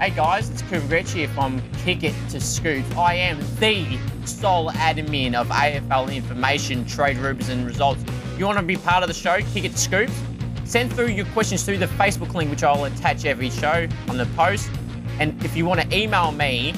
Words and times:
Hey 0.00 0.08
guys, 0.08 0.48
it's 0.48 0.62
Cooper 0.62 0.86
Gretsch 0.86 1.12
here 1.12 1.28
from 1.28 1.60
Kick 1.84 2.04
It 2.04 2.14
to 2.30 2.40
Scoops. 2.40 2.90
I 2.96 3.16
am 3.16 3.38
the 3.56 3.98
sole 4.24 4.70
admin 4.70 5.34
of 5.34 5.48
AFL 5.48 6.16
information, 6.16 6.86
trade 6.86 7.18
rumors, 7.18 7.50
and 7.50 7.66
results. 7.66 8.02
You 8.38 8.46
want 8.46 8.56
to 8.56 8.64
be 8.64 8.76
part 8.76 9.02
of 9.02 9.08
the 9.08 9.14
show, 9.14 9.40
Kick 9.52 9.64
It 9.64 9.72
to 9.72 9.78
Scoops? 9.78 10.22
Send 10.64 10.90
through 10.90 11.08
your 11.08 11.26
questions 11.26 11.64
through 11.64 11.76
the 11.76 11.86
Facebook 11.86 12.32
link, 12.32 12.48
which 12.48 12.62
I'll 12.62 12.86
attach 12.86 13.26
every 13.26 13.50
show 13.50 13.86
on 14.08 14.16
the 14.16 14.24
post. 14.36 14.70
And 15.18 15.38
if 15.44 15.54
you 15.54 15.66
want 15.66 15.82
to 15.82 15.94
email 15.94 16.32
me 16.32 16.70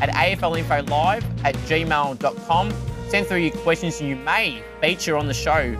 at 0.00 0.08
aflinfolive 0.08 1.22
at 1.44 1.54
gmail.com, 1.54 2.72
send 3.10 3.26
through 3.26 3.40
your 3.40 3.56
questions 3.58 4.00
and 4.00 4.08
you 4.08 4.16
may 4.16 4.64
feature 4.80 5.18
on 5.18 5.26
the 5.26 5.34
show 5.34 5.76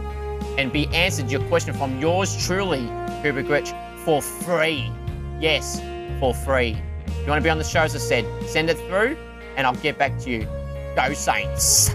and 0.59 0.71
be 0.71 0.87
answered 0.89 1.31
your 1.31 1.43
question 1.49 1.73
from 1.73 1.99
yours 1.99 2.47
truly, 2.47 2.87
Cooper 3.23 3.43
Gretsch, 3.43 3.75
for 4.05 4.21
free. 4.21 4.93
Yes, 5.41 5.81
for 6.21 6.35
free. 6.35 6.77
You 7.21 7.27
want 7.27 7.41
to 7.41 7.45
be 7.45 7.51
on 7.51 7.59
the 7.59 7.65
show, 7.65 7.83
as 7.83 7.95
I 7.95 7.99
said, 7.99 8.25
send 8.49 8.71
it 8.71 8.79
through 8.89 9.15
and 9.57 9.67
I'll 9.67 9.75
get 9.75 9.99
back 9.99 10.19
to 10.21 10.31
you. 10.31 10.49
Go 10.97 11.13
Saints! 11.13 11.91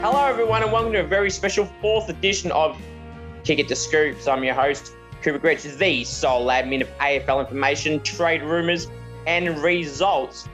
Hello, 0.00 0.26
everyone, 0.26 0.62
and 0.62 0.70
welcome 0.70 0.92
to 0.92 1.00
a 1.00 1.02
very 1.02 1.28
special 1.28 1.64
fourth 1.80 2.08
edition 2.08 2.52
of 2.52 2.80
Kick 3.42 3.58
It 3.58 3.66
to 3.66 3.74
Scoops. 3.74 4.28
I'm 4.28 4.44
your 4.44 4.54
host, 4.54 4.92
Cooper 5.22 5.40
Gretsch, 5.40 5.76
the 5.76 6.04
sole 6.04 6.46
admin 6.46 6.82
of 6.82 6.98
AFL 6.98 7.40
information, 7.40 8.00
trade 8.04 8.42
rumours, 8.42 8.86
and 9.26 9.58
results 9.58 10.48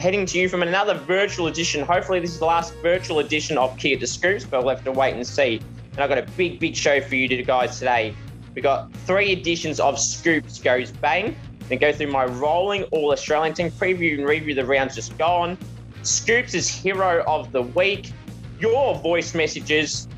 heading 0.00 0.24
to 0.24 0.38
you 0.38 0.48
from 0.48 0.62
another 0.62 0.94
virtual 0.94 1.46
edition. 1.46 1.84
Hopefully, 1.84 2.20
this 2.20 2.32
is 2.32 2.38
the 2.38 2.46
last 2.46 2.74
virtual 2.76 3.18
edition 3.18 3.58
of 3.58 3.76
Kia 3.76 3.98
to 3.98 4.06
Scoops, 4.06 4.44
but 4.44 4.64
we'll 4.64 4.74
have 4.74 4.84
to 4.84 4.92
wait 4.92 5.14
and 5.14 5.26
see. 5.26 5.60
And 5.92 6.00
I've 6.00 6.08
got 6.08 6.16
a 6.16 6.26
big, 6.38 6.58
big 6.58 6.74
show 6.74 7.02
for 7.02 7.16
you 7.16 7.42
guys 7.44 7.78
today. 7.78 8.14
We've 8.54 8.64
got 8.64 8.90
three 9.04 9.30
editions 9.32 9.78
of 9.78 10.00
Scoops 10.00 10.58
Goes 10.58 10.90
Bang. 10.90 11.36
Then 11.68 11.78
go 11.78 11.92
through 11.92 12.06
my 12.06 12.24
rolling 12.24 12.84
All 12.84 13.12
Australian 13.12 13.54
team 13.54 13.70
preview 13.70 14.18
and 14.18 14.26
review 14.26 14.54
the 14.54 14.64
rounds 14.64 14.94
just 14.94 15.16
gone. 15.18 15.58
Scoops 16.02 16.54
is 16.54 16.66
hero 16.66 17.22
of 17.26 17.52
the 17.52 17.62
week. 17.62 18.10
Your 18.58 18.94
voice 18.96 19.34
messages. 19.34 20.08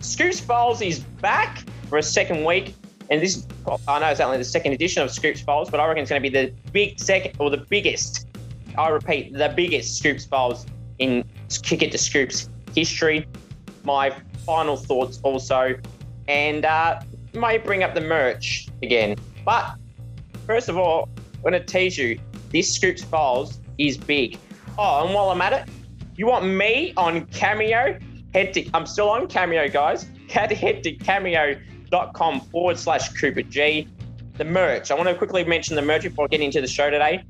Scoops 0.00 0.42
Bowls 0.42 0.82
is 0.82 1.00
back 1.00 1.64
for 1.88 1.96
a 1.96 2.02
second 2.02 2.44
week. 2.44 2.74
And 3.08 3.22
this, 3.22 3.46
I 3.88 3.98
know 4.00 4.06
it's 4.06 4.20
only 4.20 4.36
the 4.36 4.44
second 4.44 4.72
edition 4.72 5.02
of 5.02 5.10
Scoops 5.10 5.40
Files, 5.40 5.70
but 5.70 5.80
I 5.80 5.86
reckon 5.88 6.02
it's 6.02 6.10
going 6.10 6.22
to 6.22 6.30
be 6.30 6.46
the 6.46 6.52
big 6.72 7.00
second 7.00 7.36
or 7.38 7.48
the 7.48 7.56
biggest 7.56 8.26
I 8.80 8.88
repeat, 8.88 9.34
the 9.34 9.52
biggest 9.54 9.98
Scoops 9.98 10.24
files 10.24 10.64
in 10.98 11.22
Kick 11.62 11.82
It 11.82 11.92
to 11.92 11.98
Scoops 11.98 12.48
history. 12.74 13.26
My 13.84 14.10
final 14.46 14.74
thoughts 14.74 15.20
also, 15.22 15.78
and 16.28 16.64
uh, 16.64 16.98
bring 17.32 17.82
up 17.82 17.92
the 17.92 18.00
merch 18.00 18.68
again. 18.82 19.16
But 19.44 19.74
first 20.46 20.70
of 20.70 20.78
all, 20.78 21.10
I'm 21.34 21.42
going 21.42 21.52
to 21.52 21.60
tease 21.60 21.98
you 21.98 22.18
this 22.52 22.72
Scoops 22.72 23.04
Files 23.04 23.60
is 23.76 23.98
big. 23.98 24.38
Oh, 24.78 25.04
and 25.04 25.14
while 25.14 25.28
I'm 25.28 25.42
at 25.42 25.52
it, 25.52 25.68
you 26.16 26.26
want 26.26 26.46
me 26.46 26.94
on 26.96 27.26
Cameo? 27.26 27.98
Head 28.32 28.54
to, 28.54 28.66
I'm 28.72 28.86
still 28.86 29.10
on 29.10 29.26
Cameo, 29.26 29.68
guys. 29.68 30.06
Head, 30.30 30.52
head 30.52 30.82
to 30.84 30.92
cameo.com 30.92 32.40
forward 32.40 32.78
slash 32.78 33.10
Cooper 33.10 33.42
G. 33.42 33.88
The 34.38 34.44
merch. 34.46 34.90
I 34.90 34.94
want 34.94 35.10
to 35.10 35.14
quickly 35.14 35.44
mention 35.44 35.76
the 35.76 35.82
merch 35.82 36.02
before 36.02 36.28
getting 36.28 36.46
into 36.46 36.62
the 36.62 36.66
show 36.66 36.88
today 36.88 37.22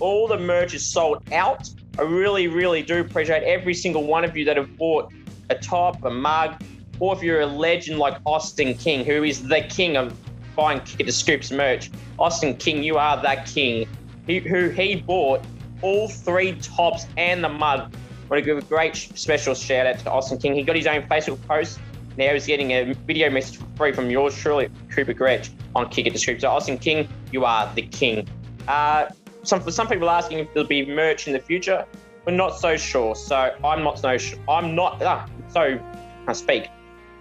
all 0.00 0.26
the 0.26 0.38
merch 0.38 0.74
is 0.74 0.86
sold 0.86 1.22
out. 1.32 1.68
I 1.98 2.02
really, 2.02 2.48
really 2.48 2.82
do 2.82 3.00
appreciate 3.00 3.42
every 3.42 3.74
single 3.74 4.04
one 4.04 4.24
of 4.24 4.36
you 4.36 4.44
that 4.44 4.56
have 4.56 4.76
bought 4.76 5.12
a 5.50 5.54
top, 5.54 6.04
a 6.04 6.10
mug, 6.10 6.62
or 6.98 7.14
if 7.14 7.22
you're 7.22 7.40
a 7.40 7.46
legend 7.46 7.98
like 7.98 8.18
Austin 8.26 8.74
King, 8.74 9.04
who 9.04 9.22
is 9.22 9.46
the 9.46 9.62
king 9.62 9.96
of 9.96 10.16
buying 10.54 10.80
Kick 10.80 11.06
the 11.06 11.12
Scoops 11.12 11.50
merch. 11.50 11.90
Austin 12.18 12.56
King, 12.56 12.82
you 12.82 12.96
are 12.96 13.20
that 13.22 13.46
king. 13.46 13.86
He, 14.26 14.40
who 14.40 14.70
he 14.70 14.96
bought 14.96 15.44
all 15.82 16.08
three 16.08 16.54
tops 16.54 17.06
and 17.16 17.44
the 17.44 17.48
mug. 17.48 17.94
Want 18.28 18.42
to 18.42 18.42
give 18.42 18.58
a 18.58 18.62
great 18.62 18.96
special 18.96 19.54
shout 19.54 19.86
out 19.86 19.98
to 20.00 20.10
Austin 20.10 20.38
King. 20.38 20.54
He 20.54 20.62
got 20.62 20.74
his 20.74 20.86
own 20.86 21.02
Facebook 21.02 21.40
post. 21.46 21.78
Now 22.16 22.32
he's 22.32 22.46
getting 22.46 22.72
a 22.72 22.94
video 23.06 23.30
message 23.30 23.60
free 23.76 23.92
from 23.92 24.10
yours 24.10 24.36
truly, 24.36 24.70
Cooper 24.90 25.12
Gretsch, 25.12 25.50
on 25.74 25.88
Kick 25.90 26.06
It 26.06 26.14
to 26.14 26.18
Scoops. 26.18 26.40
So 26.40 26.48
Austin 26.48 26.78
King, 26.78 27.08
you 27.30 27.44
are 27.44 27.72
the 27.74 27.82
king. 27.82 28.26
Uh, 28.66 29.06
some 29.46 29.60
for 29.60 29.70
some 29.70 29.88
people 29.88 30.10
asking 30.10 30.38
if 30.38 30.52
there'll 30.52 30.68
be 30.68 30.84
merch 30.86 31.26
in 31.26 31.32
the 31.32 31.40
future. 31.40 31.86
We're 32.26 32.32
not 32.32 32.58
so 32.58 32.76
sure. 32.76 33.14
So 33.14 33.54
I'm 33.64 33.84
not 33.84 33.98
so 33.98 34.18
sure. 34.18 34.38
I'm 34.48 34.74
not 34.74 35.02
ah, 35.02 35.28
so 35.48 35.78
I 36.26 36.32
speak. 36.32 36.68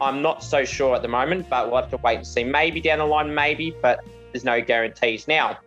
I'm 0.01 0.21
not 0.21 0.43
so 0.43 0.65
sure 0.65 0.95
at 0.95 1.01
the 1.01 1.07
moment, 1.07 1.49
but 1.49 1.71
we'll 1.71 1.81
have 1.81 1.91
to 1.91 1.97
wait 1.97 2.17
and 2.17 2.27
see. 2.27 2.43
Maybe 2.43 2.81
down 2.81 2.99
the 2.99 3.05
line, 3.05 3.33
maybe, 3.33 3.75
but 3.81 4.03
there's 4.31 4.43
no 4.43 4.59
guarantees. 4.59 5.27
Now, 5.27 5.57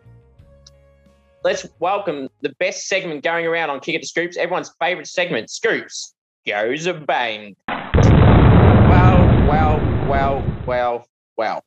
let's 1.44 1.66
welcome 1.78 2.28
the 2.42 2.54
best 2.58 2.88
segment 2.88 3.24
going 3.24 3.46
around 3.46 3.70
on 3.70 3.80
Kick 3.80 3.94
It 3.94 4.02
to 4.02 4.06
Scoops. 4.06 4.36
Everyone's 4.36 4.70
favourite 4.78 5.06
segment, 5.06 5.50
Scoops 5.50 6.14
goes 6.46 6.86
a 6.86 6.94
bang. 6.94 7.56
Well, 7.68 9.48
well, 9.48 10.06
well, 10.08 10.44
well, 10.66 11.06
well. 11.36 11.62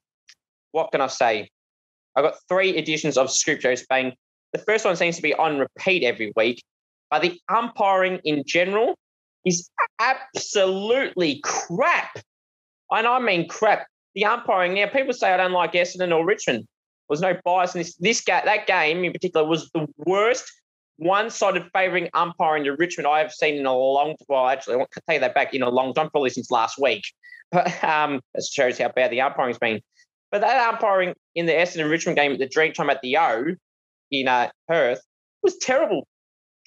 What 0.72 0.91
can 0.91 1.01
I 1.01 1.07
say? 1.07 1.50
I've 2.16 2.24
got 2.24 2.35
three 2.50 2.78
editions 2.78 3.18
of 3.18 3.31
Scoop 3.31 3.62
Goes 3.62 3.85
Bang 3.88 4.13
the 4.53 4.59
first 4.59 4.85
one 4.85 4.95
seems 4.95 5.16
to 5.16 5.22
be 5.22 5.34
on 5.34 5.59
repeat 5.59 6.03
every 6.03 6.31
week, 6.35 6.63
but 7.09 7.22
the 7.22 7.39
umpiring 7.50 8.19
in 8.23 8.44
general 8.45 8.95
is 9.45 9.69
absolutely 10.00 11.39
crap. 11.44 12.19
And 12.91 13.07
I 13.07 13.19
mean 13.19 13.47
crap. 13.47 13.88
The 14.16 14.25
umpiring 14.25 14.73
now, 14.73 14.88
people 14.88 15.13
say 15.13 15.34
I 15.34 15.38
don't 15.38 15.53
like 15.53 15.73
Essendon 15.73 16.16
or 16.16 16.25
Richmond. 16.25 16.59
There 16.59 16.67
was 17.07 17.22
no 17.22 17.38
bias 17.44 17.73
in 17.75 17.79
this. 17.79 17.95
This 17.95 18.22
ga- 18.22 18.44
that 18.45 18.67
game 18.67 19.03
in 19.03 19.12
particular 19.12 19.45
was 19.47 19.69
the 19.73 19.88
worst 19.97 20.51
one-sided 20.97 21.66
favouring 21.73 22.09
umpiring 22.13 22.63
to 22.66 22.75
Richmond 22.75 23.07
I 23.07 23.19
have 23.19 23.31
seen 23.31 23.56
in 23.56 23.66
a 23.66 23.75
long. 23.75 24.16
Well, 24.28 24.47
actually, 24.47 24.75
I 24.75 24.78
want 24.78 24.91
to 24.91 25.01
take 25.09 25.22
that 25.22 25.33
back 25.33 25.53
in 25.53 25.63
a 25.63 25.69
long 25.69 25.94
time, 25.94 26.09
probably 26.09 26.29
since 26.29 26.51
last 26.51 26.78
week. 26.79 27.03
But 27.51 27.83
um, 27.83 28.22
shows 28.50 28.78
how 28.78 28.89
bad 28.89 29.12
the 29.12 29.19
umpiring's 29.19 29.57
been. 29.57 29.81
But 30.31 30.39
that 30.39 30.73
umpiring 30.73 31.13
in 31.35 31.47
the 31.47 31.51
Essendon 31.51 31.89
Richmond 31.89 32.18
game 32.18 32.31
at 32.31 32.39
the 32.39 32.47
Dreamtime 32.47 32.89
at 32.89 33.01
the 33.01 33.18
O 33.18 33.56
in 34.11 34.27
uh, 34.27 34.49
Perth 34.67 35.01
was 35.44 35.57
terrible. 35.57 36.07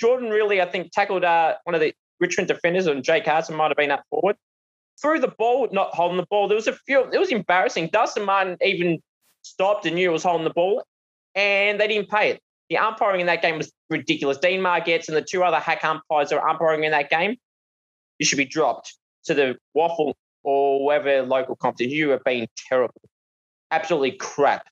Jordan 0.00 0.30
Ridley, 0.30 0.60
I 0.60 0.66
think, 0.66 0.92
tackled 0.92 1.24
uh, 1.24 1.54
one 1.64 1.74
of 1.74 1.80
the 1.80 1.94
Richmond 2.20 2.48
defenders, 2.48 2.86
and 2.86 3.04
Jake 3.04 3.24
Carson 3.24 3.54
might 3.56 3.68
have 3.68 3.76
been 3.76 3.90
up 3.90 4.02
forward. 4.10 4.36
Threw 5.00 5.20
the 5.20 5.28
ball, 5.28 5.68
not 5.72 5.94
holding 5.94 6.16
the 6.16 6.26
ball. 6.26 6.48
There 6.48 6.56
was 6.56 6.66
a 6.66 6.72
few. 6.72 7.04
It 7.12 7.18
was 7.18 7.30
embarrassing. 7.30 7.90
Dustin 7.92 8.24
Martin 8.24 8.56
even 8.62 9.00
stopped 9.42 9.86
and 9.86 9.94
knew 9.94 10.10
it 10.10 10.12
was 10.12 10.22
holding 10.22 10.44
the 10.44 10.52
ball, 10.52 10.84
and 11.34 11.80
they 11.80 11.88
didn't 11.88 12.08
pay 12.08 12.30
it. 12.30 12.40
The 12.70 12.78
umpiring 12.78 13.20
in 13.20 13.26
that 13.26 13.42
game 13.42 13.58
was 13.58 13.72
ridiculous. 13.90 14.38
Dean 14.38 14.60
Margetts 14.60 15.08
and 15.08 15.16
the 15.16 15.22
two 15.22 15.44
other 15.44 15.58
hack 15.58 15.84
umpires 15.84 16.30
that 16.30 16.42
umpiring 16.42 16.84
in 16.84 16.92
that 16.92 17.10
game, 17.10 17.36
you 18.18 18.26
should 18.26 18.38
be 18.38 18.44
dropped 18.44 18.96
to 19.24 19.34
the 19.34 19.56
waffle 19.74 20.16
or 20.42 20.84
whatever 20.84 21.22
local 21.22 21.56
competition. 21.56 21.96
You 21.96 22.10
have 22.10 22.24
been 22.24 22.46
terrible, 22.68 23.02
absolutely 23.70 24.12
crap. 24.12 24.66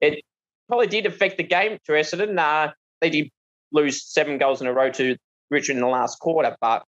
It 0.00 0.24
probably 0.68 0.86
did 0.86 1.06
affect 1.06 1.36
the 1.36 1.44
game 1.44 1.78
to 1.86 1.92
Essendon. 1.92 2.38
Uh, 2.38 2.72
they 3.00 3.10
did 3.10 3.30
lose 3.72 4.04
seven 4.04 4.38
goals 4.38 4.60
in 4.60 4.66
a 4.66 4.72
row 4.72 4.90
to 4.90 5.16
Richmond 5.50 5.78
in 5.78 5.84
the 5.84 5.90
last 5.90 6.18
quarter, 6.18 6.56
but 6.60 6.84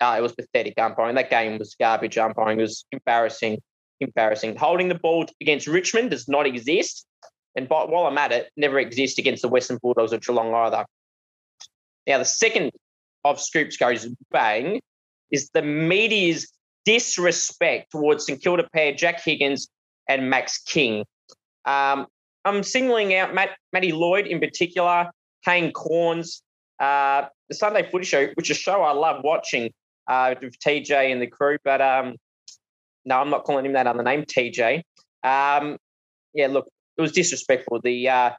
uh, 0.00 0.16
it 0.18 0.22
was 0.22 0.32
pathetic 0.32 0.74
umpiring. 0.78 1.14
That 1.14 1.30
game 1.30 1.58
was 1.58 1.74
garbage 1.78 2.18
umpiring. 2.18 2.58
It 2.58 2.62
was 2.62 2.84
embarrassing, 2.92 3.62
embarrassing. 4.00 4.56
Holding 4.56 4.88
the 4.88 4.94
ball 4.94 5.26
against 5.40 5.66
Richmond 5.66 6.10
does 6.10 6.28
not 6.28 6.46
exist. 6.46 7.06
And 7.54 7.68
by, 7.68 7.84
while 7.84 8.06
I'm 8.06 8.18
at 8.18 8.32
it, 8.32 8.50
never 8.56 8.78
exists 8.78 9.18
against 9.18 9.42
the 9.42 9.48
Western 9.48 9.78
Bulldogs 9.80 10.12
or 10.12 10.18
Geelong 10.18 10.52
either. 10.54 10.84
Now, 12.06 12.18
the 12.18 12.24
second 12.24 12.72
of 13.24 13.40
Scoops 13.40 13.76
goes 13.76 14.06
bang 14.30 14.80
is 15.30 15.50
the 15.54 15.62
media's 15.62 16.52
disrespect 16.84 17.90
towards 17.90 18.26
St 18.26 18.40
Kilda 18.40 18.68
pair 18.72 18.92
Jack 18.92 19.22
Higgins 19.22 19.68
and 20.08 20.30
Max 20.30 20.58
King. 20.58 21.04
Um, 21.64 22.06
I'm 22.46 22.62
singling 22.62 23.12
out 23.14 23.34
Matt, 23.34 23.50
Matty 23.72 23.90
Lloyd 23.90 24.26
in 24.28 24.38
particular, 24.38 25.10
Kane 25.44 25.72
Cornes, 25.72 26.42
uh, 26.78 27.26
the 27.48 27.54
Sunday 27.54 27.88
Footy 27.90 28.04
Show, 28.04 28.28
which 28.34 28.50
is 28.50 28.56
a 28.56 28.60
show 28.60 28.82
I 28.82 28.92
love 28.92 29.24
watching 29.24 29.72
uh, 30.08 30.34
with 30.40 30.56
TJ 30.60 31.10
and 31.10 31.20
the 31.20 31.26
crew. 31.26 31.58
But 31.64 31.80
um, 31.80 32.14
no, 33.04 33.20
I'm 33.20 33.30
not 33.30 33.44
calling 33.44 33.66
him 33.66 33.72
that 33.72 33.88
other 33.88 34.04
name, 34.04 34.22
TJ. 34.22 34.82
Um, 35.24 35.76
yeah, 36.34 36.46
look, 36.46 36.68
it 36.96 37.02
was 37.02 37.10
disrespectful. 37.10 37.80
The 37.82 38.08
uh, 38.08 38.30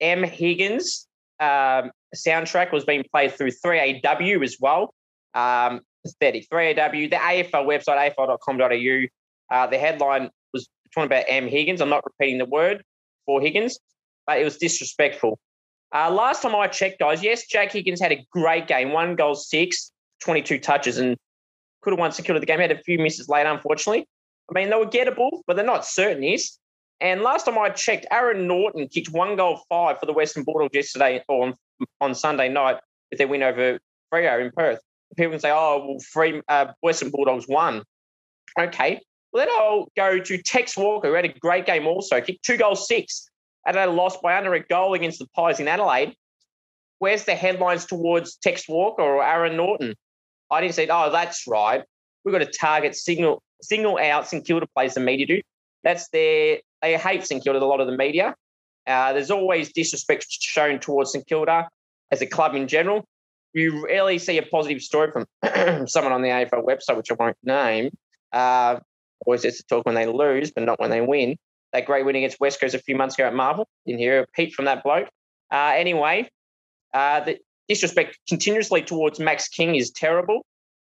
M 0.00 0.22
Higgins 0.22 1.08
um, 1.40 1.90
soundtrack 2.14 2.72
was 2.72 2.84
being 2.84 3.04
played 3.12 3.32
through 3.32 3.50
3AW 3.50 4.44
as 4.44 4.58
well. 4.60 4.94
Um, 5.34 5.80
pathetic. 6.06 6.46
3AW, 6.48 7.10
the 7.10 7.16
AFL 7.16 7.66
website, 7.66 8.14
afl.com.au. 8.16 9.56
Uh, 9.56 9.66
the 9.66 9.78
headline 9.78 10.30
was 10.52 10.68
talking 10.94 11.06
about 11.06 11.24
M 11.26 11.48
Higgins. 11.48 11.80
I'm 11.80 11.88
not 11.88 12.04
repeating 12.04 12.38
the 12.38 12.46
word 12.46 12.84
for 13.26 13.40
Higgins, 13.40 13.78
but 14.26 14.38
it 14.38 14.44
was 14.44 14.56
disrespectful. 14.58 15.38
Uh, 15.94 16.10
last 16.10 16.42
time 16.42 16.56
I 16.56 16.66
checked, 16.66 16.98
guys, 16.98 17.22
yes, 17.22 17.46
Jack 17.46 17.72
Higgins 17.72 18.00
had 18.00 18.12
a 18.12 18.26
great 18.32 18.66
game. 18.66 18.92
One 18.92 19.14
goal, 19.14 19.34
six, 19.34 19.92
22 20.24 20.58
touches, 20.58 20.98
and 20.98 21.16
could 21.82 21.92
have 21.92 22.00
won 22.00 22.10
security 22.10 22.40
the 22.40 22.46
game. 22.46 22.58
Had 22.58 22.72
a 22.72 22.82
few 22.82 22.98
misses 22.98 23.28
late, 23.28 23.46
unfortunately. 23.46 24.06
I 24.50 24.58
mean, 24.58 24.70
they 24.70 24.76
were 24.76 24.86
gettable, 24.86 25.42
but 25.46 25.56
they're 25.56 25.64
not 25.64 25.86
certainties. 25.86 26.58
And 27.00 27.22
last 27.22 27.44
time 27.44 27.58
I 27.58 27.70
checked, 27.70 28.06
Aaron 28.10 28.46
Naughton 28.46 28.88
kicked 28.88 29.10
one 29.10 29.36
goal 29.36 29.60
five 29.68 30.00
for 30.00 30.06
the 30.06 30.12
Western 30.12 30.44
Bulldogs 30.44 30.74
yesterday 30.74 31.22
or 31.28 31.46
on, 31.46 31.54
on 32.00 32.14
Sunday 32.14 32.48
night 32.48 32.78
with 33.10 33.18
their 33.18 33.28
win 33.28 33.42
over 33.42 33.78
Freo 34.12 34.44
in 34.44 34.50
Perth. 34.52 34.80
People 35.16 35.32
can 35.32 35.40
say, 35.40 35.50
oh, 35.52 35.84
well, 35.86 35.98
free, 36.00 36.42
uh, 36.48 36.68
Western 36.80 37.10
Bulldogs 37.10 37.46
won. 37.48 37.82
Okay. 38.58 39.00
Well, 39.34 39.44
then 39.44 39.54
I'll 39.58 39.88
go 39.96 40.20
to 40.20 40.42
Tex 40.42 40.76
Walker, 40.76 41.08
who 41.08 41.14
had 41.14 41.24
a 41.24 41.38
great 41.40 41.66
game 41.66 41.88
also, 41.88 42.20
kicked 42.20 42.44
two 42.44 42.56
goals, 42.56 42.86
six. 42.86 43.28
Adelaide 43.66 43.86
lost 43.86 44.22
by 44.22 44.36
under 44.38 44.54
a 44.54 44.60
goal 44.60 44.94
against 44.94 45.18
the 45.18 45.26
Pies 45.34 45.58
in 45.58 45.66
Adelaide. 45.66 46.14
Where's 47.00 47.24
the 47.24 47.34
headlines 47.34 47.84
towards 47.84 48.36
Tex 48.36 48.68
Walker 48.68 49.02
or 49.02 49.24
Aaron 49.24 49.56
Naughton? 49.56 49.96
I 50.52 50.60
didn't 50.60 50.74
say, 50.74 50.86
oh, 50.88 51.10
that's 51.10 51.48
right. 51.48 51.82
We've 52.24 52.32
got 52.32 52.38
to 52.38 52.58
target 52.58 52.94
signal 52.94 53.42
signal 53.60 53.98
out 53.98 54.28
St 54.28 54.46
Kilda 54.46 54.66
plays 54.74 54.94
the 54.94 55.00
media 55.00 55.26
do. 55.26 55.40
That's 55.82 56.08
their 56.10 56.58
they 56.80 56.96
hate 56.96 57.26
St 57.26 57.42
Kilda, 57.42 57.58
a 57.58 57.64
lot 57.64 57.80
of 57.80 57.88
the 57.88 57.96
media. 57.96 58.36
Uh, 58.86 59.14
there's 59.14 59.30
always 59.30 59.72
disrespect 59.72 60.26
shown 60.28 60.78
towards 60.78 61.12
St 61.12 61.26
Kilda 61.26 61.68
as 62.12 62.22
a 62.22 62.26
club 62.26 62.54
in 62.54 62.68
general. 62.68 63.04
You 63.52 63.84
rarely 63.84 64.18
see 64.18 64.38
a 64.38 64.42
positive 64.42 64.80
story 64.80 65.10
from 65.10 65.26
someone 65.88 66.12
on 66.12 66.22
the 66.22 66.28
AFL 66.28 66.64
website, 66.64 66.96
which 66.96 67.10
I 67.10 67.14
won't 67.14 67.36
name. 67.42 67.90
Uh, 68.32 68.78
always 69.24 69.42
gets 69.42 69.58
to 69.58 69.64
talk 69.64 69.86
when 69.86 69.94
they 69.94 70.06
lose, 70.06 70.50
but 70.50 70.64
not 70.64 70.80
when 70.80 70.90
they 70.90 71.00
win. 71.00 71.36
That 71.72 71.86
great 71.86 72.04
win 72.04 72.16
against 72.16 72.38
West 72.40 72.60
Coast 72.60 72.74
a 72.74 72.78
few 72.78 72.96
months 72.96 73.16
ago 73.16 73.26
at 73.26 73.34
Marvel. 73.34 73.66
Didn't 73.86 73.98
hear 74.00 74.20
a 74.20 74.26
peep 74.34 74.54
from 74.54 74.66
that 74.66 74.84
bloke. 74.84 75.08
Uh, 75.52 75.72
anyway, 75.74 76.28
uh, 76.92 77.20
the 77.20 77.38
disrespect 77.68 78.18
continuously 78.28 78.82
towards 78.82 79.18
Max 79.18 79.48
King 79.48 79.74
is 79.74 79.90
terrible. 79.90 80.44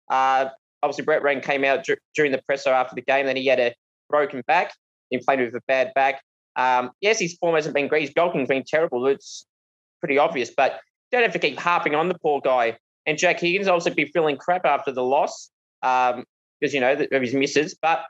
Uh, 0.10 0.46
obviously, 0.82 1.04
Brett 1.06 1.22
Ratten 1.22 1.42
came 1.42 1.64
out 1.64 1.86
during 2.16 2.32
the 2.32 2.42
presser 2.46 2.72
after 2.72 2.96
the 2.96 3.02
game 3.02 3.28
that 3.28 3.38
he 3.38 3.46
had 3.46 3.60
a 3.60 3.76
broken 4.10 4.42
back. 4.48 4.74
He 5.10 5.18
played 5.20 5.40
with 5.40 5.54
a 5.56 5.62
bad 5.68 5.92
back. 5.94 6.22
Um, 6.56 6.92
yes, 7.02 7.20
his 7.20 7.36
form 7.36 7.56
hasn't 7.56 7.76
been 7.76 7.88
great. 7.88 8.02
His 8.02 8.14
golfing's 8.14 8.48
been 8.48 8.64
terrible. 8.68 9.06
It's 9.08 9.46
pretty 10.00 10.18
obvious, 10.18 10.52
but 10.56 10.80
don't 11.12 11.24
have 11.24 11.34
to 11.34 11.40
keep 11.40 11.58
harping 11.58 11.96
on 11.96 12.08
the 12.10 12.18
poor 12.20 12.42
guy. 12.42 12.78
And 13.06 13.18
Jack 13.18 13.40
Higgins 13.40 13.68
also 13.68 13.92
be 13.92 14.06
feeling 14.06 14.38
crap 14.38 14.66
after 14.66 14.92
the 14.92 15.04
loss 15.04 15.50
um, 15.82 16.26
because, 16.60 16.74
you 16.74 16.80
know, 16.80 16.94
of 16.94 17.22
his 17.22 17.34
misses. 17.34 17.76
But 17.82 18.04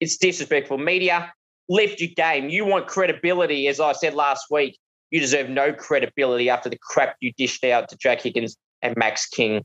it's 0.00 0.16
disrespectful. 0.16 0.78
Media, 0.78 1.32
lift 1.68 2.00
your 2.00 2.10
game. 2.16 2.48
You 2.48 2.64
want 2.64 2.86
credibility, 2.86 3.68
as 3.68 3.80
I 3.80 3.92
said 3.92 4.14
last 4.14 4.46
week. 4.50 4.78
You 5.10 5.20
deserve 5.20 5.48
no 5.48 5.72
credibility 5.72 6.48
after 6.48 6.68
the 6.68 6.78
crap 6.80 7.16
you 7.20 7.32
dished 7.36 7.64
out 7.64 7.88
to 7.88 7.96
Jack 7.96 8.20
Higgins 8.20 8.56
and 8.82 8.96
Max 8.96 9.26
King. 9.26 9.64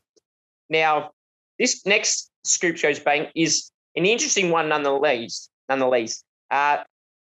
Now, 0.69 1.11
this 1.59 1.85
next 1.85 2.31
scoop 2.43 2.77
shows 2.77 2.99
bang 2.99 3.27
is 3.35 3.71
an 3.95 4.05
interesting 4.05 4.49
one 4.49 4.69
nonetheless. 4.69 5.49
Nonetheless, 5.69 6.23
uh, 6.51 6.77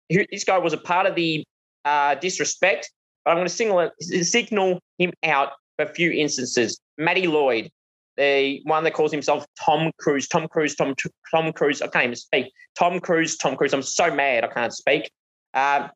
this 0.08 0.44
guy 0.44 0.58
was 0.58 0.72
a 0.72 0.78
part 0.78 1.06
of 1.06 1.14
the 1.14 1.44
uh, 1.84 2.14
disrespect, 2.16 2.90
but 3.24 3.32
I'm 3.32 3.36
going 3.36 3.48
to 3.48 4.24
signal 4.24 4.80
him 4.98 5.12
out 5.22 5.52
for 5.76 5.84
a 5.84 5.88
few 5.88 6.10
instances. 6.10 6.80
Matty 6.98 7.26
Lloyd, 7.26 7.70
the 8.16 8.60
one 8.64 8.84
that 8.84 8.94
calls 8.94 9.12
himself 9.12 9.46
Tom 9.64 9.90
Cruise, 9.98 10.28
Tom 10.28 10.48
Cruise, 10.48 10.74
Tom 10.74 10.94
Tom 11.32 11.52
Cruise. 11.52 11.82
I 11.82 11.88
can't 11.88 12.04
even 12.04 12.16
speak. 12.16 12.52
Tom 12.78 13.00
Cruise, 13.00 13.36
Tom 13.36 13.56
Cruise. 13.56 13.72
I'm 13.72 13.82
so 13.82 14.14
mad 14.14 14.44
I 14.44 14.48
can't 14.48 14.72
speak. 14.72 15.10
Um, 15.54 15.90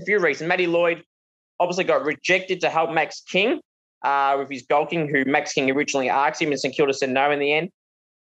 a 0.00 0.04
few 0.04 0.18
reasons. 0.18 0.48
Matty 0.48 0.66
Lloyd 0.66 1.02
obviously 1.60 1.84
got 1.84 2.04
rejected 2.04 2.60
to 2.62 2.70
help 2.70 2.90
Max 2.90 3.20
King 3.20 3.60
uh, 4.02 4.36
with 4.38 4.50
his 4.50 4.64
golking, 4.66 5.10
who 5.10 5.30
Max 5.30 5.52
King 5.52 5.70
originally 5.70 6.08
asked 6.08 6.40
him, 6.40 6.50
and 6.50 6.60
St 6.60 6.74
Kilda 6.74 6.94
said 6.94 7.10
no 7.10 7.30
in 7.30 7.38
the 7.38 7.52
end. 7.52 7.70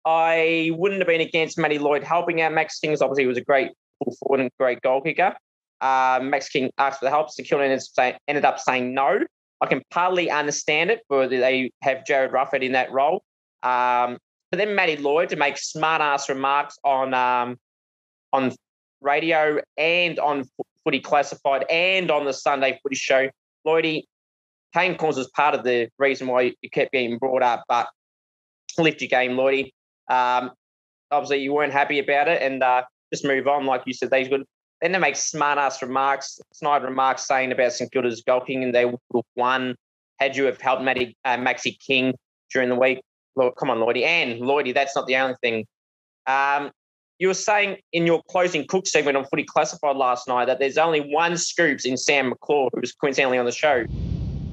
I 0.06 0.72
wouldn't 0.74 1.00
have 1.00 1.08
been 1.08 1.22
against 1.22 1.58
Matty 1.58 1.80
Lloyd 1.80 2.04
helping 2.04 2.42
out 2.42 2.54
Max 2.54 2.80
King, 2.80 2.92
obviously 2.92 3.24
he 3.24 3.28
was 3.28 3.38
a 3.38 3.44
great 3.44 3.72
full 4.04 4.16
forward 4.20 4.42
and 4.42 4.52
great 4.60 4.81
goal 4.81 5.02
kicker. 5.02 5.34
Uh, 5.81 6.20
Max 6.22 6.50
King 6.50 6.72
asked 6.78 7.00
for 7.00 7.06
the 7.06 7.10
help. 7.10 7.30
St 7.30 7.48
Kilda 7.48 7.80
ended 8.28 8.46
up 8.46 8.60
saying 8.60 8.94
no. 8.94 9.20
I 9.63 9.65
can 9.65 9.81
partly 9.92 10.30
understand 10.30 10.92
it, 10.92 11.04
but 11.07 11.30
they 11.30 11.71
have 11.81 12.00
Jarryd 12.00 12.31
Roughead 12.31 12.63
in 12.63 12.74
that 12.74 12.92
role. 12.92 13.24
Um, 13.63 14.18
but 14.51 14.57
then 14.57 14.75
Matty 14.75 14.98
Lloyd 14.98 15.30
to 15.30 15.38
make 15.38 15.57
smart 15.57 16.01
ass 16.01 16.27
remarks 16.27 16.77
on 16.83 17.13
um, 17.13 17.56
on 18.33 18.51
radio 19.00 19.62
and 19.77 20.19
on 20.19 20.44
Footy 20.83 21.00
Classified 21.00 21.65
and 21.69 22.12
on 22.12 22.25
the 22.25 22.33
Sunday 22.33 22.77
Footy 22.83 22.98
Show. 22.98 23.30
Lloydie, 23.65 24.04
Kane 24.74 24.95
Cornes 24.95 25.15
was 25.15 25.30
part 25.30 25.56
of 25.56 25.63
the 25.63 25.88
reason 25.98 26.27
why 26.27 26.54
you 26.62 26.69
kept 26.69 26.92
getting 26.92 27.18
brought 27.18 27.42
up, 27.42 27.63
but 27.69 27.88
lift 28.77 29.00
your 29.00 29.07
game, 29.07 29.38
Lloydie. 29.38 29.71
Um, 30.10 30.51
obviously, 31.10 31.42
you 31.42 31.54
weren't 31.54 31.71
happy 31.71 32.00
about 32.00 32.27
it, 32.27 32.42
and 32.42 32.62
uh, 32.62 32.83
just 33.13 33.24
move 33.24 33.48
on. 33.48 33.65
Like 33.65 33.83
you 33.86 33.94
said, 33.94 34.12
these 34.12 34.27
good. 34.27 34.44
Then 34.83 34.91
they 34.91 35.00
make 35.00 35.15
smart 35.15 35.57
ass 35.57 35.81
remarks, 35.81 36.41
snide 36.51 36.83
remarks 36.83 37.25
saying 37.25 37.53
about 37.53 37.71
St 37.71 37.89
Kilda's 37.89 38.21
golfing 38.21 38.65
and 38.65 38.75
they 38.75 38.83
would 38.83 39.00
have 39.13 39.24
won 39.38 39.75
had 40.19 40.35
you 40.35 40.44
have 40.44 40.59
helped 40.59 40.83
Matty, 40.83 41.15
uh, 41.24 41.38
Maxi 41.38 41.80
King 41.80 42.13
during 42.51 42.68
the 42.68 42.75
week. 42.75 43.00
Come 43.57 43.69
on, 43.69 43.77
Lloydie. 43.77 44.03
And 44.03 44.41
Lloydie, 44.41 44.74
that's 44.74 44.94
not 44.94 45.07
the 45.07 45.15
only 45.15 45.35
thing. 45.41 45.65
Um, 46.27 46.69
you 47.18 47.30
were 47.30 47.33
saying 47.33 47.77
in 47.94 48.06
your 48.06 48.21
closing 48.30 48.68
cook 48.68 48.85
segment 48.85 49.15
on 49.15 49.24
Footy 49.24 49.45
Classified 49.45 49.95
last 49.95 50.27
night 50.27 50.45
that 50.45 50.59
there's 50.59 50.77
only 50.77 51.00
one 51.00 51.38
scoops 51.38 51.86
in 51.86 51.95
Sam 51.95 52.27
McClure, 52.27 52.68
who 52.74 52.81
was 52.81 52.91
coincidentally 52.91 53.38
on 53.38 53.45
the 53.45 53.53
show. 53.53 53.86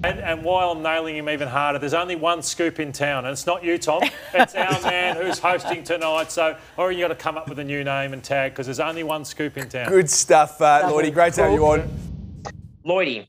And, 0.02 0.18
and, 0.18 0.42
while 0.42 0.70
I'm 0.70 0.82
nailing 0.82 1.16
him 1.16 1.28
even 1.28 1.46
harder, 1.46 1.78
there's 1.78 1.92
only 1.92 2.16
one 2.16 2.40
scoop 2.40 2.80
in 2.80 2.90
town, 2.90 3.26
and 3.26 3.32
it's 3.32 3.46
not 3.46 3.62
you, 3.62 3.76
Tom. 3.76 4.02
It's 4.32 4.54
our 4.54 4.80
man 4.82 5.16
who's 5.16 5.38
hosting 5.38 5.84
tonight. 5.84 6.32
So, 6.32 6.56
or 6.78 6.90
you 6.90 7.00
got 7.00 7.08
to 7.08 7.14
come 7.14 7.36
up 7.36 7.50
with 7.50 7.58
a 7.58 7.64
new 7.64 7.84
name 7.84 8.14
and 8.14 8.24
tag 8.24 8.52
because 8.52 8.66
there's 8.66 8.80
only 8.80 9.02
one 9.02 9.26
scoop 9.26 9.58
in 9.58 9.68
town. 9.68 9.90
Good 9.90 10.08
stuff, 10.08 10.58
uh, 10.62 10.84
Lloydie. 10.84 11.12
Great 11.12 11.34
to 11.34 11.42
have 11.42 11.52
you 11.52 11.66
on. 11.66 11.86
Lloydie, 12.86 13.26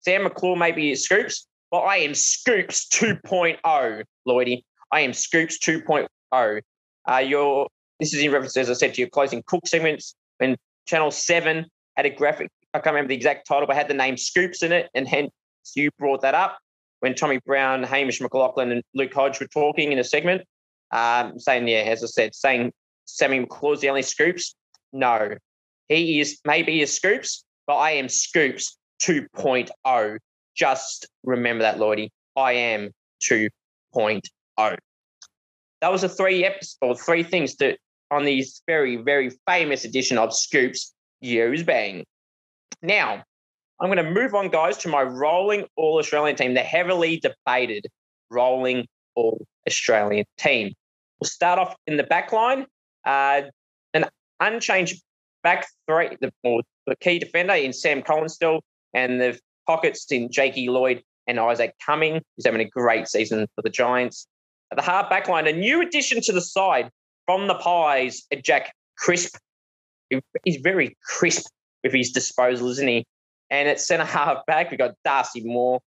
Sam 0.00 0.24
McClure 0.24 0.56
may 0.56 0.72
be 0.72 0.92
scoops, 0.96 1.46
but 1.70 1.80
I 1.82 1.98
am 1.98 2.14
Scoops 2.14 2.88
2.0, 2.88 4.04
Lloydie. 4.26 4.64
I 4.90 5.00
am 5.00 5.12
Scoops 5.12 5.56
2.0. 5.64 6.60
Uh, 7.08 7.16
your 7.18 7.68
this 8.00 8.12
is 8.12 8.20
in 8.20 8.32
reference, 8.32 8.56
as 8.56 8.68
I 8.68 8.72
said, 8.72 8.94
to 8.94 9.00
your 9.00 9.08
closing 9.08 9.42
cook 9.46 9.68
segments 9.68 10.16
when 10.38 10.56
Channel 10.86 11.12
Seven 11.12 11.66
had 11.96 12.06
a 12.06 12.10
graphic. 12.10 12.50
I 12.74 12.80
can't 12.80 12.94
remember 12.94 13.10
the 13.10 13.14
exact 13.14 13.46
title, 13.46 13.68
but 13.68 13.76
had 13.76 13.86
the 13.86 13.94
name 13.94 14.16
Scoops 14.16 14.64
in 14.64 14.72
it, 14.72 14.90
and 14.94 15.06
hence 15.06 15.30
you 15.74 15.90
brought 15.98 16.22
that 16.22 16.34
up 16.34 16.58
when 17.00 17.14
Tommy 17.14 17.40
Browne, 17.44 17.82
Hamish 17.82 18.20
McLachlan, 18.20 18.72
and 18.72 18.82
Luke 18.94 19.12
Hodge 19.12 19.40
were 19.40 19.46
talking 19.48 19.92
in 19.92 19.98
a 19.98 20.04
segment, 20.04 20.42
um, 20.92 21.38
saying, 21.38 21.68
yeah, 21.68 21.78
as 21.78 22.02
I 22.02 22.06
said, 22.06 22.34
saying 22.34 22.72
Sammy 23.04 23.40
McClure's 23.40 23.80
the 23.80 23.88
only 23.88 24.02
scoops. 24.02 24.54
No, 24.92 25.34
he 25.88 26.20
is 26.20 26.38
maybe 26.44 26.82
a 26.82 26.86
scoops, 26.86 27.44
but 27.66 27.76
I 27.76 27.92
am 27.92 28.08
scoops 28.08 28.76
2.0. 29.02 30.18
Just 30.56 31.08
remember 31.24 31.62
that, 31.62 31.78
Lloydie. 31.78 32.10
I 32.36 32.52
am 32.52 32.90
2.0. 33.22 34.20
That 35.80 35.92
was 35.92 36.00
the 36.00 36.08
three 36.08 36.44
episodes, 36.44 36.78
or 36.80 36.96
three 36.96 37.22
things 37.22 37.56
that 37.56 37.78
on 38.10 38.24
this 38.24 38.62
very, 38.66 38.96
very 38.96 39.30
famous 39.46 39.84
edition 39.84 40.18
of 40.18 40.34
Scoops 40.34 40.94
Goes 41.22 41.62
Bang. 41.62 42.04
Now, 42.82 43.24
I'm 43.80 43.90
going 43.90 44.04
to 44.04 44.10
move 44.10 44.34
on, 44.34 44.48
guys, 44.48 44.78
to 44.78 44.88
my 44.88 45.02
rolling 45.02 45.66
All 45.76 45.98
Australian 45.98 46.36
team, 46.36 46.54
the 46.54 46.60
heavily 46.60 47.20
debated 47.20 47.86
rolling 48.30 48.86
All 49.14 49.44
Australian 49.68 50.24
team. 50.38 50.72
We'll 51.20 51.28
start 51.28 51.58
off 51.58 51.74
in 51.86 51.96
the 51.96 52.04
back 52.04 52.32
line. 52.32 52.66
Uh, 53.04 53.42
an 53.94 54.06
unchanged 54.40 55.02
back 55.42 55.66
three, 55.88 56.16
the, 56.20 56.32
the 56.42 56.96
key 57.00 57.18
defender 57.18 57.54
in 57.54 57.72
Sam 57.72 58.02
Collins 58.02 58.34
still, 58.34 58.60
and 58.94 59.20
the 59.20 59.38
pockets 59.66 60.06
in 60.10 60.30
Jakey 60.30 60.68
Lloyd 60.68 61.02
and 61.26 61.38
Isaac 61.38 61.74
Cumming. 61.84 62.22
He's 62.36 62.46
having 62.46 62.60
a 62.60 62.68
great 62.68 63.08
season 63.08 63.46
for 63.54 63.62
the 63.62 63.70
Giants. 63.70 64.26
At 64.72 64.76
the 64.76 64.82
half 64.82 65.08
back 65.10 65.28
line, 65.28 65.46
a 65.46 65.52
new 65.52 65.82
addition 65.82 66.20
to 66.22 66.32
the 66.32 66.40
side 66.40 66.90
from 67.26 67.46
the 67.46 67.54
Pies, 67.54 68.22
Jack 68.42 68.72
Crisp. 68.98 69.36
He's 70.44 70.56
very 70.56 70.96
crisp 71.04 71.46
with 71.82 71.92
his 71.92 72.10
disposal, 72.10 72.68
isn't 72.70 72.88
he? 72.88 73.04
And 73.50 73.68
at 73.68 73.80
centre 73.80 74.04
half 74.04 74.44
back, 74.46 74.70
we've 74.70 74.78
got 74.78 74.94
Darcy 75.04 75.42
Moore. 75.44 75.80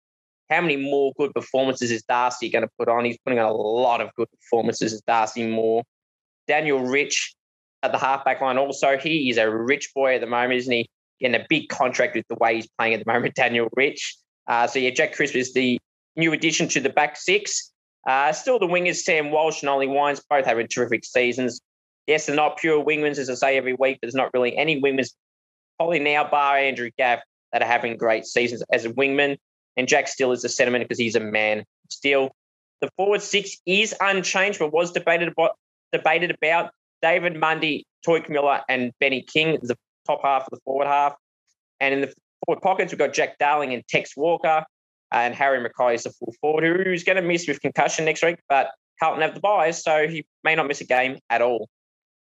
How 0.51 0.61
many 0.61 0.77
more 0.77 1.13
good 1.19 1.33
performances 1.35 1.91
is 1.91 2.03
Darcy 2.03 2.49
going 2.51 2.63
to 2.63 2.71
put 2.79 2.89
on? 2.89 3.05
He's 3.05 3.19
putting 3.25 3.39
on 3.39 3.47
a 3.47 3.53
lot 3.53 4.01
of 4.01 4.11
good 4.15 4.29
performances 4.31 4.93
as 4.93 5.01
Darcy 5.03 5.47
Moore. 5.47 5.83
Daniel 6.47 6.81
Rich 6.81 7.35
at 7.83 7.93
the 7.93 7.99
halfback 7.99 8.41
line 8.41 8.59
also. 8.59 8.97
He 8.97 9.31
is 9.31 9.39
a 9.39 9.51
rich 9.51 9.93
boy 9.95 10.15
at 10.15 10.21
the 10.21 10.27
moment, 10.27 10.55
isn't 10.55 10.73
he? 10.73 10.89
Getting 11.21 11.41
a 11.41 11.47
big 11.49 11.69
contract 11.69 12.15
with 12.15 12.27
the 12.29 12.37
way 12.37 12.57
he's 12.57 12.69
playing 12.79 12.95
at 12.95 13.05
the 13.05 13.11
moment, 13.11 13.35
Daniel 13.37 13.69
Rich. 13.75 14.17
Uh, 14.47 14.67
so, 14.67 14.79
yeah, 14.79 14.91
Jack 14.91 15.15
Crisp 15.15 15.35
is 15.35 15.53
the 15.55 15.79
new 16.15 16.33
addition 16.33 16.69
to 16.69 16.81
the 16.81 16.91
back 16.91 17.17
six. 17.17 17.73
Uh, 18.07 18.33
still 18.33 18.59
the 18.59 18.67
wingers, 18.67 18.99
Sam 18.99 19.33
Walsh 19.33 19.63
and 19.63 19.69
Ollie 19.69 19.89
Wines, 19.89 20.23
both 20.31 20.45
having 20.45 20.69
terrific 20.69 21.05
seasons. 21.05 21.61
Yes, 22.07 22.27
they're 22.27 22.37
not 22.37 22.57
pure 22.59 22.85
wingmans, 22.85 23.19
as 23.19 23.29
I 23.29 23.35
say 23.35 23.57
every 23.57 23.73
week. 23.73 23.99
But 24.01 24.07
there's 24.07 24.15
not 24.15 24.33
really 24.33 24.57
any 24.57 24.81
wingmans, 24.81 25.11
probably 25.77 25.99
now, 25.99 26.29
bar 26.29 26.57
Andrew 26.57 26.91
Gaff, 26.97 27.21
that 27.57 27.63
are 27.63 27.73
having 27.73 27.97
great 27.97 28.27
seasons 28.27 28.63
as 28.71 28.85
a 28.85 28.91
wingman. 28.91 29.39
and 29.79 29.89
Jack 29.89 30.09
Steele 30.09 30.33
is 30.33 30.43
the 30.43 30.49
sentiment 30.51 30.85
because 30.85 30.99
he's 30.99 31.17
a 31.17 31.21
man. 31.21 31.65
Steele. 31.89 32.31
The 32.83 32.91
forward 32.99 33.23
six 33.23 33.57
is 33.65 33.95
unchanged, 33.99 34.59
but 34.59 34.75
was 34.75 34.93
debated 34.93 35.29
about 35.29 35.53
debated 35.91 36.31
about 36.31 36.71
David 37.01 37.41
Mundy, 37.41 37.87
Touk 38.07 38.29
Miller, 38.29 38.61
and 38.69 38.93
Benny 39.01 39.23
King, 39.23 39.59
the 39.63 39.75
top 40.07 40.21
half 40.23 40.43
of 40.43 40.51
the 40.51 40.59
forward 40.67 40.87
half. 40.87 41.15
And 41.81 41.95
in 41.95 42.01
the 42.03 42.13
forward 42.45 42.61
pockets, 42.61 42.93
we've 42.93 42.99
got 42.99 43.15
Jack 43.15 43.39
Darling 43.39 43.73
and 43.73 43.83
Tex 43.89 44.15
Walker, 44.15 44.67
and 45.11 45.35
Harry 45.35 45.67
McKay 45.67 45.95
is 45.95 46.03
the 46.03 46.11
full 46.11 46.35
forward, 46.43 46.87
who's 46.87 47.05
going 47.05 47.17
to 47.17 47.23
miss 47.23 47.49
with 47.49 47.63
concussion 47.63 48.05
next 48.05 48.23
week, 48.23 48.37
but 48.51 48.69
Carlton 49.01 49.23
have 49.23 49.35
the 49.35 49.41
buys, 49.41 49.83
so 49.83 50.07
he 50.07 50.27
may 50.45 50.55
not 50.55 50.67
miss 50.67 50.83
a 50.83 50.87
game 50.87 51.19
at 51.31 51.41
all. 51.41 51.71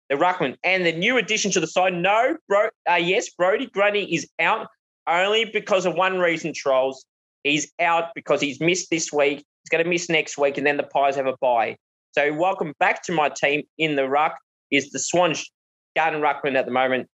The 0.10 0.16
Ruckman 0.16 0.58
and 0.64 0.86
the 0.86 0.92
new 0.92 1.18
addition 1.18 1.50
to 1.52 1.60
the 1.60 1.66
side, 1.66 1.96
no, 1.96 2.38
bro, 2.48 2.68
uh, 2.88 2.96
yes, 2.96 3.30
Brodie 3.30 3.66
Grundy 3.66 4.14
is 4.14 4.28
out 4.38 4.68
only 5.08 5.46
because 5.46 5.86
of 5.86 5.96
one 5.96 6.20
reason, 6.20 6.54
trolls. 6.54 7.06
He's 7.44 7.72
out 7.80 8.10
because 8.16 8.42
he's 8.42 8.60
missed 8.60 8.90
this 8.90 9.12
week. 9.12 9.38
He's 9.38 9.70
going 9.70 9.84
to 9.84 9.90
miss 9.90 10.10
next 10.10 10.38
week, 10.38 10.58
and 10.58 10.66
then 10.66 10.78
the 10.78 10.84
Pies 10.84 11.16
have 11.16 11.28
a 11.28 11.36
bye. 11.42 11.76
So 12.14 12.34
welcome 12.34 12.74
back 12.80 13.04
to 13.04 13.12
my 13.12 13.30
team 13.30 13.64
in 13.78 13.96
the 13.96 14.08
ruck 14.08 14.38
is 14.72 14.92
the 14.92 15.00
Swans 15.00 15.50
Garden 15.96 16.22
Ruckman 16.22 16.56
at 16.56 16.66
the 16.66 16.72
moment, 16.72 17.08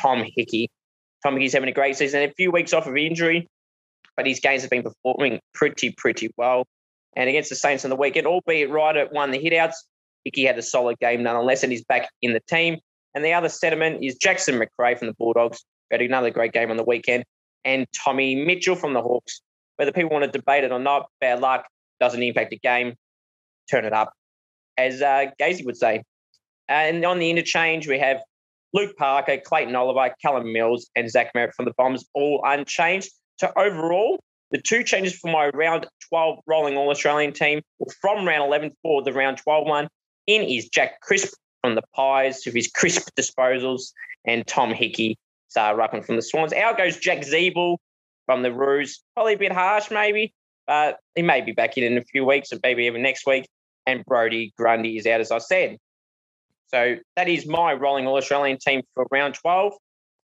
Tom 0.00 0.24
Hickey. 0.36 0.68
Tom 1.22 1.34
Hickey's 1.34 1.52
having 1.52 1.68
a 1.68 1.72
great 1.72 1.96
season. 1.96 2.22
A 2.22 2.32
few 2.32 2.50
weeks 2.50 2.72
off 2.72 2.86
of 2.86 2.96
injury, 2.96 3.46
but 4.16 4.26
his 4.26 4.40
games 4.40 4.62
have 4.62 4.70
been 4.70 4.82
performing 4.82 5.40
pretty, 5.54 5.90
pretty 5.90 6.30
well. 6.36 6.66
And 7.16 7.28
against 7.28 7.50
the 7.50 7.56
Saints 7.56 7.84
on 7.84 7.90
the 7.90 7.96
weekend, 7.96 8.26
albeit 8.26 8.70
right 8.70 8.96
at 8.96 9.12
one 9.12 9.30
the 9.30 9.38
hitouts, 9.38 9.74
Hickey 10.24 10.44
had 10.44 10.58
a 10.58 10.62
solid 10.62 10.98
game 10.98 11.22
nonetheless, 11.22 11.62
and 11.62 11.72
he's 11.72 11.84
back 11.84 12.08
in 12.22 12.32
the 12.32 12.40
team. 12.48 12.78
And 13.14 13.24
the 13.24 13.32
other 13.32 13.48
sentiment 13.48 14.04
is 14.04 14.16
Jackson 14.16 14.58
Macrae 14.58 14.94
from 14.94 15.08
the 15.08 15.14
Bulldogs, 15.14 15.64
had 15.90 16.02
another 16.02 16.30
great 16.30 16.52
game 16.52 16.70
on 16.70 16.76
the 16.76 16.84
weekend, 16.84 17.24
and 17.64 17.86
Tommy 17.92 18.34
Mitchell 18.34 18.76
from 18.76 18.94
the 18.94 19.02
Hawks. 19.02 19.40
Whether 19.76 19.92
people 19.92 20.10
want 20.10 20.24
to 20.24 20.30
debate 20.30 20.64
it 20.64 20.72
or 20.72 20.78
not, 20.78 21.08
bad 21.20 21.40
luck 21.40 21.66
doesn't 22.00 22.22
impact 22.22 22.50
the 22.50 22.58
game. 22.58 22.94
Turn 23.70 23.84
it 23.84 23.92
up, 23.92 24.12
as 24.76 25.02
uh, 25.02 25.26
Gazy 25.40 25.64
would 25.64 25.76
say. 25.76 26.02
And 26.68 27.04
on 27.04 27.18
the 27.18 27.30
interchange, 27.30 27.88
we 27.88 27.98
have 27.98 28.18
Luke 28.72 28.96
Parker, 28.96 29.38
Clayton 29.38 29.74
Oliver, 29.74 30.14
Callum 30.22 30.52
Mills, 30.52 30.88
and 30.94 31.10
Zach 31.10 31.32
Merrett 31.34 31.54
from 31.54 31.64
the 31.64 31.74
Bombs, 31.76 32.04
all 32.14 32.40
unchanged. 32.44 33.10
So 33.38 33.52
overall, 33.56 34.20
the 34.50 34.60
two 34.60 34.82
changes 34.84 35.18
for 35.18 35.30
my 35.30 35.48
round 35.48 35.86
12 36.08 36.38
rolling 36.46 36.76
All 36.76 36.90
Australian 36.90 37.32
team 37.32 37.62
from 38.00 38.26
round 38.26 38.44
11 38.44 38.72
for 38.82 39.02
the 39.02 39.12
round 39.12 39.38
12 39.38 39.66
one. 39.66 39.88
In 40.26 40.42
is 40.42 40.68
Jack 40.68 41.00
Crisp 41.00 41.34
from 41.62 41.74
the 41.74 41.82
Pies 41.94 42.42
with 42.44 42.54
his 42.54 42.68
crisp 42.68 43.08
disposals, 43.18 43.92
and 44.26 44.46
Tom 44.46 44.72
Hickey, 44.72 45.18
uh, 45.56 45.74
Ruckman 45.74 46.04
from 46.04 46.16
the 46.16 46.22
Swans. 46.22 46.52
Out 46.52 46.78
goes 46.78 46.98
Jack 46.98 47.20
Ziebell 47.20 47.78
from 48.26 48.42
the 48.42 48.52
Roos. 48.52 49.02
Probably 49.14 49.34
a 49.34 49.38
bit 49.38 49.52
harsh, 49.52 49.90
maybe, 49.90 50.32
but 50.66 50.98
he 51.14 51.22
may 51.22 51.40
be 51.40 51.52
back 51.52 51.76
in 51.76 51.84
in 51.84 51.98
a 51.98 52.04
few 52.04 52.24
weeks, 52.24 52.52
or 52.52 52.58
maybe 52.62 52.84
even 52.84 53.02
next 53.02 53.26
week. 53.26 53.48
And 53.86 54.04
Brodie 54.04 54.52
Grundy 54.56 54.96
is 54.96 55.06
out, 55.06 55.20
as 55.20 55.30
I 55.30 55.38
said. 55.38 55.78
So 56.68 56.96
that 57.16 57.28
is 57.28 57.46
my 57.46 57.72
rolling 57.72 58.06
All 58.06 58.16
Australian 58.16 58.58
team 58.58 58.82
for 58.94 59.06
round 59.10 59.34
12. 59.34 59.72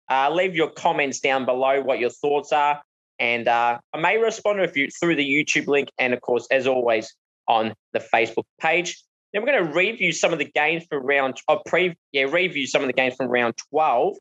Uh, 0.10 0.30
leave 0.32 0.56
your 0.56 0.70
comments 0.70 1.20
down 1.20 1.46
below 1.46 1.82
what 1.82 2.00
your 2.00 2.12
thoughts 2.12 2.52
are. 2.52 2.82
And 3.18 3.48
uh, 3.48 3.80
I 3.94 3.98
may 4.00 4.18
respond 4.18 4.60
to 4.60 4.68
few 4.68 4.90
through 4.90 5.16
the 5.16 5.26
YouTube 5.26 5.68
link 5.68 5.90
and, 5.98 6.14
of 6.14 6.22
course, 6.22 6.48
as 6.52 6.68
always, 6.68 7.14
on 7.48 7.74
the 7.94 8.00
Facebook 8.00 8.44
page. 8.60 9.02
Then 9.34 9.42
we're 9.42 9.52
going 9.52 9.66
to 9.66 9.74
review 9.74 10.12
some 10.12 10.34
of 10.34 10.40
the 10.40 10.46
games 10.46 10.86
for 10.90 11.00
round, 11.00 11.38
oh, 11.48 11.62
pre, 11.66 11.96
yeah, 12.12 12.24
review 12.24 12.68
some 12.68 12.82
of 12.82 12.88
the 12.88 12.94
games 12.94 13.16
from 13.16 13.28
round 13.28 13.56
12. 13.72 14.16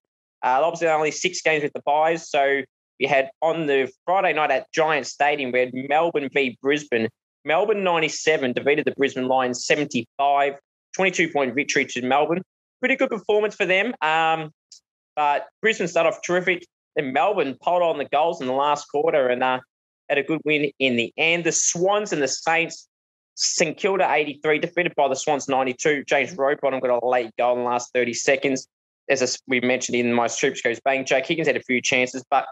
Uh, 0.44 0.60
obviously, 0.62 0.88
only 0.88 1.10
six 1.10 1.40
games 1.40 1.62
with 1.62 1.72
the 1.72 1.82
buys. 1.86 2.28
So 2.28 2.62
we 3.00 3.06
had 3.06 3.30
on 3.40 3.66
the 3.66 3.90
Friday 4.04 4.34
night 4.34 4.50
at 4.50 4.70
Giant 4.72 5.06
Stadium, 5.06 5.52
we 5.52 5.60
had 5.60 5.70
Melbourne 5.72 6.28
v 6.32 6.58
Brisbane. 6.60 7.08
Melbourne 7.46 7.82
97 7.82 8.52
defeated 8.52 8.84
the 8.84 8.92
Brisbane 8.92 9.26
Lions 9.26 9.66
75. 9.66 10.54
22 10.94 11.30
point 11.30 11.54
victory 11.54 11.86
to 11.86 12.02
Melbourne. 12.02 12.42
Pretty 12.80 12.96
good 12.96 13.10
performance 13.10 13.54
for 13.54 13.66
them. 13.66 13.94
Um, 14.02 14.50
but 15.16 15.46
Brisbane 15.62 15.88
started 15.88 16.10
off 16.10 16.20
terrific. 16.22 16.66
Then 16.94 17.12
Melbourne 17.12 17.56
pulled 17.60 17.82
on 17.82 17.98
the 17.98 18.04
goals 18.04 18.40
in 18.40 18.46
the 18.46 18.52
last 18.52 18.86
quarter 18.86 19.28
and 19.28 19.42
uh, 19.42 19.60
had 20.08 20.18
a 20.18 20.22
good 20.22 20.40
win 20.44 20.70
in 20.78 20.96
the 20.96 21.12
end. 21.16 21.44
The 21.44 21.52
Swans 21.52 22.12
and 22.12 22.22
the 22.22 22.28
Saints, 22.28 22.86
St 23.34 23.76
Kilda 23.76 24.12
83, 24.12 24.58
defeated 24.58 24.94
by 24.94 25.08
the 25.08 25.16
Swans 25.16 25.48
92. 25.48 26.04
James 26.04 26.36
Rowbottom 26.36 26.80
got 26.80 27.02
a 27.02 27.06
late 27.06 27.30
goal 27.38 27.56
in 27.56 27.64
the 27.64 27.64
last 27.64 27.90
30 27.94 28.14
seconds. 28.14 28.68
As 29.08 29.38
we 29.46 29.60
mentioned 29.60 29.96
in 29.96 30.12
my 30.12 30.26
Scoops 30.26 30.62
Goes 30.62 30.80
Bang, 30.80 31.04
Jake 31.04 31.26
Higgins 31.26 31.46
had 31.46 31.56
a 31.56 31.62
few 31.62 31.80
chances, 31.80 32.24
but 32.30 32.46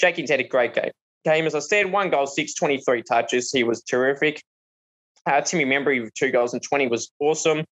Jake 0.00 0.16
Higgins 0.16 0.30
had 0.30 0.40
a 0.40 0.48
great 0.48 0.74
game. 0.74 0.90
Game, 1.24 1.46
as 1.46 1.54
I 1.54 1.60
said, 1.60 1.92
one 1.92 2.10
goal, 2.10 2.26
six, 2.26 2.54
23 2.54 3.02
touches. 3.02 3.52
He 3.52 3.62
was 3.62 3.82
terrific. 3.82 4.42
Uh, 5.24 5.40
Timmy 5.40 5.64
Membrey 5.64 6.02
with 6.02 6.12
two 6.14 6.32
goals 6.32 6.52
and 6.52 6.62
20 6.62 6.88
was 6.88 7.12
awesome. 7.20 7.64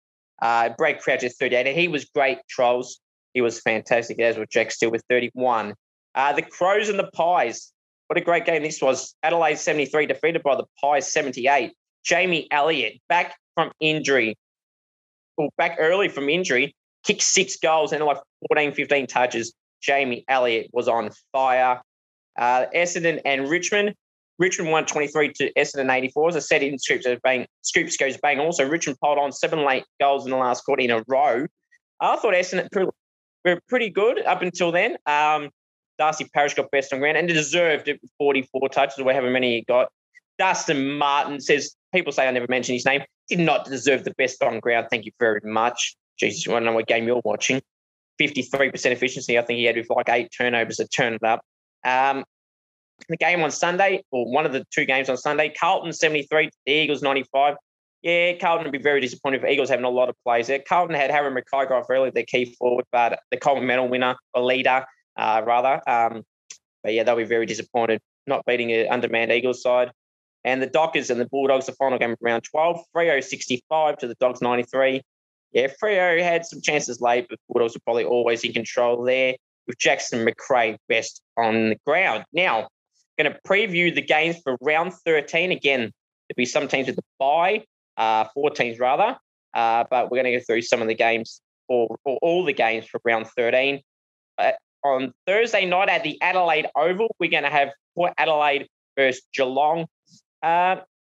Uh, 0.43 0.71
Brad 0.77 1.01
Crouch 1.01 1.25
at 1.25 1.33
38. 1.33 1.67
And 1.67 1.79
he 1.79 1.89
was 1.89 2.05
great, 2.05 2.39
Trolls. 2.49 3.01
He 3.33 3.41
was 3.41 3.61
fantastic, 3.61 4.21
as 4.21 4.37
was 4.37 4.49
Jack 4.51 4.71
Steele 4.71 4.91
with 4.91 5.03
31. 5.09 5.75
Uh, 6.15 6.33
the 6.35 6.43
Crows 6.43 6.89
and 6.89 6.99
the 6.99 7.11
Pies. 7.15 7.73
What 8.09 8.19
a 8.19 8.23
great 8.23 8.45
game 8.45 8.63
this 8.63 8.83
was. 8.83 9.15
Adelaide 9.23 9.59
73 9.59 10.07
defeated 10.07 10.43
by 10.43 10.57
the 10.57 10.65
Pies 10.81 11.11
78. 11.13 11.73
Jamie 12.05 12.49
Elliott 12.51 13.01
back 13.09 13.37
from 13.55 13.71
injury, 13.81 14.37
well, 15.37 15.51
back 15.59 15.77
early 15.79 16.09
from 16.09 16.29
injury, 16.29 16.75
kicked 17.05 17.23
six 17.23 17.57
goals 17.57 17.93
and 17.93 18.05
like 18.05 18.19
14, 18.49 18.73
15 18.73 19.07
touches. 19.07 19.55
Jamie 19.81 20.25
Elliott 20.29 20.71
was 20.73 20.89
on 20.89 21.11
fire. 21.33 21.81
Uh, 22.39 22.67
Essendon 22.75 23.21
and 23.25 23.49
Richmond. 23.49 23.95
Richmond 24.39 24.71
won 24.71 24.87
23 24.87 25.33
to 25.35 25.53
Essendon 25.55 25.93
84. 25.93 26.31
As 26.31 26.37
I 26.37 26.39
said 26.41 26.63
in 26.63 26.79
Scoops, 26.79 27.07
bang, 27.23 27.47
Scoops 27.63 27.97
goes 27.97 28.17
bang. 28.17 28.39
Also, 28.39 28.69
Richmond 28.69 28.99
piled 29.01 29.19
on 29.19 29.33
seven 29.33 29.65
late 29.65 29.85
goals 30.01 30.25
in 30.25 30.31
the 30.31 30.37
last 30.37 30.65
quarter 30.65 30.83
in 30.83 30.91
a 30.91 31.05
row. 31.09 31.47
I 32.01 32.17
thought 32.17 32.35
Essendon 32.35 32.69
were 33.45 33.61
pretty 33.69 33.91
good 33.91 34.25
up 34.25 34.43
until 34.43 34.71
then. 34.71 34.97
Um, 35.07 35.51
Darcy 35.99 36.27
Parish 36.33 36.55
got 36.55 36.71
best 36.71 36.93
on 36.93 37.01
ground 37.01 37.17
and 37.17 37.27
deserved 37.27 37.89
it 37.89 38.01
44 38.19 38.69
touches 38.69 38.99
or 38.99 39.13
however 39.13 39.31
many 39.31 39.57
he 39.57 39.63
got. 39.63 39.89
Dustin 40.39 40.93
Martin 40.93 41.41
says, 41.41 41.75
people 41.93 42.13
say 42.13 42.29
I 42.29 42.31
never 42.31 42.47
mention 42.49 42.75
his 42.75 42.85
name, 42.85 43.03
did 43.29 43.41
not 43.41 43.65
deserve 43.65 44.05
the 44.05 44.15
best 44.15 44.41
on 44.43 44.61
ground. 44.61 44.87
Thank 44.91 45.05
you 45.05 45.13
very 45.19 45.41
much. 45.43 45.97
Jesus, 46.19 46.45
you 46.45 46.53
want 46.53 46.63
to 46.63 46.67
know 46.67 46.75
what 46.75 46.87
game 46.87 47.07
you're 47.07 47.21
watching? 47.25 47.61
53% 48.21 48.87
efficiency, 48.87 49.39
I 49.39 49.43
think 49.43 49.59
he 49.59 49.65
had 49.65 49.77
with 49.77 49.89
like 49.91 50.09
eight 50.09 50.31
turnovers 50.37 50.77
to 50.77 50.89
turn 50.89 51.15
it 51.15 51.23
up. 51.23 51.41
Um, 51.85 52.25
the 53.09 53.17
game 53.17 53.43
on 53.43 53.51
Sunday, 53.51 54.03
or 54.11 54.31
one 54.31 54.45
of 54.45 54.53
the 54.53 54.65
two 54.73 54.85
games 54.85 55.09
on 55.09 55.17
Sunday, 55.17 55.51
Carlton 55.51 55.93
73, 55.93 56.51
the 56.67 56.73
Eagles 56.73 57.03
95. 57.03 57.55
Yeah, 58.03 58.33
Carlton 58.35 58.65
would 58.65 58.73
be 58.73 58.83
very 58.83 59.01
disappointed 59.01 59.43
if 59.43 59.51
Eagles 59.51 59.69
having 59.69 59.85
a 59.85 59.91
lot 59.91 60.09
of 60.09 60.17
players 60.25 60.49
there. 60.49 60.59
Carlton 60.59 60.97
had 60.97 61.11
Harry 61.11 61.31
McKay 61.31 61.71
off 61.71 61.87
early, 61.91 62.11
their 62.11 62.25
key 62.25 62.57
forward, 62.59 62.85
but 62.91 63.21
the 63.31 63.37
Coleman 63.37 63.67
medal 63.67 63.89
winner, 63.89 64.17
or 64.35 64.43
leader, 64.43 64.85
uh, 65.17 65.43
rather. 65.45 65.81
Um, 65.89 66.23
but 66.83 66.93
yeah, 66.95 67.05
they'll 67.05 67.17
be 67.17 67.25
very 67.25 67.47
disappointed 67.47 68.01
not 68.29 68.45
beating 68.47 68.73
an 68.73 68.87
undermanned 68.91 69.33
Eagles 69.33 69.63
side. 69.63 69.91
And 70.45 70.63
the 70.63 70.67
Dockers 70.67 71.11
and 71.11 71.21
the 71.21 71.27
Bulldogs, 71.27 71.67
the 71.67 71.73
final 71.73 71.99
game 71.99 72.13
of 72.13 72.19
round 72.21 72.45
12, 72.45 72.81
Freo 72.95 73.25
65 73.25 73.99
to 73.99 74.07
the 74.07 74.15
Dogs 74.15 74.41
93. 74.41 75.03
Yeah, 75.53 75.69
Freo 75.83 76.23
had 76.23 76.45
some 76.45 76.61
chances 76.61 77.01
late, 77.01 77.27
but 77.29 77.39
Bulldogs 77.49 77.75
were 77.75 77.81
probably 77.85 78.05
always 78.05 78.45
in 78.45 78.53
control 78.53 79.03
there 79.03 79.35
with 79.67 79.79
Jackson 79.79 80.25
Macrae 80.25 80.77
best 80.89 81.23
on 81.37 81.71
the 81.71 81.77
ground. 81.87 82.25
Now, 82.33 82.69
going 83.19 83.33
to 83.33 83.39
preview 83.47 83.95
the 83.95 84.03
games 84.03 84.39
for 84.43 84.57
round 84.61 84.93
13. 85.05 85.53
Again, 85.53 85.81
there'll 85.81 86.37
be 86.37 86.45
some 86.45 86.69
teams 86.69 86.87
with 86.87 86.97
the 86.97 87.03
bye, 87.19 87.65
uh, 87.97 88.25
four 88.35 88.51
teams 88.51 88.79
rather, 88.79 89.19
uh, 89.55 89.85
but 89.91 90.11
we're 90.11 90.23
going 90.23 90.33
to 90.33 90.39
go 90.39 90.45
through 90.45 90.63
some 90.63 90.81
of 90.81 90.89
the 90.89 90.95
games 90.95 91.41
or, 91.69 91.97
all 92.05 92.45
the 92.45 92.53
games 92.53 92.87
for 92.87 93.01
round 93.05 93.27
13. 93.37 93.81
Uh, 94.39 94.53
on 94.85 95.13
Thursday 95.27 95.67
night 95.67 95.89
at 95.89 96.05
the 96.05 96.21
Adelaide 96.23 96.69
Oval, 96.77 97.15
we're 97.19 97.31
going 97.31 97.43
to 97.43 97.51
have 97.51 97.71
Port 97.95 98.13
Adelaide 98.17 98.69
versus 98.97 99.23
Geelong. 99.35 99.87
Uh, 100.43 100.77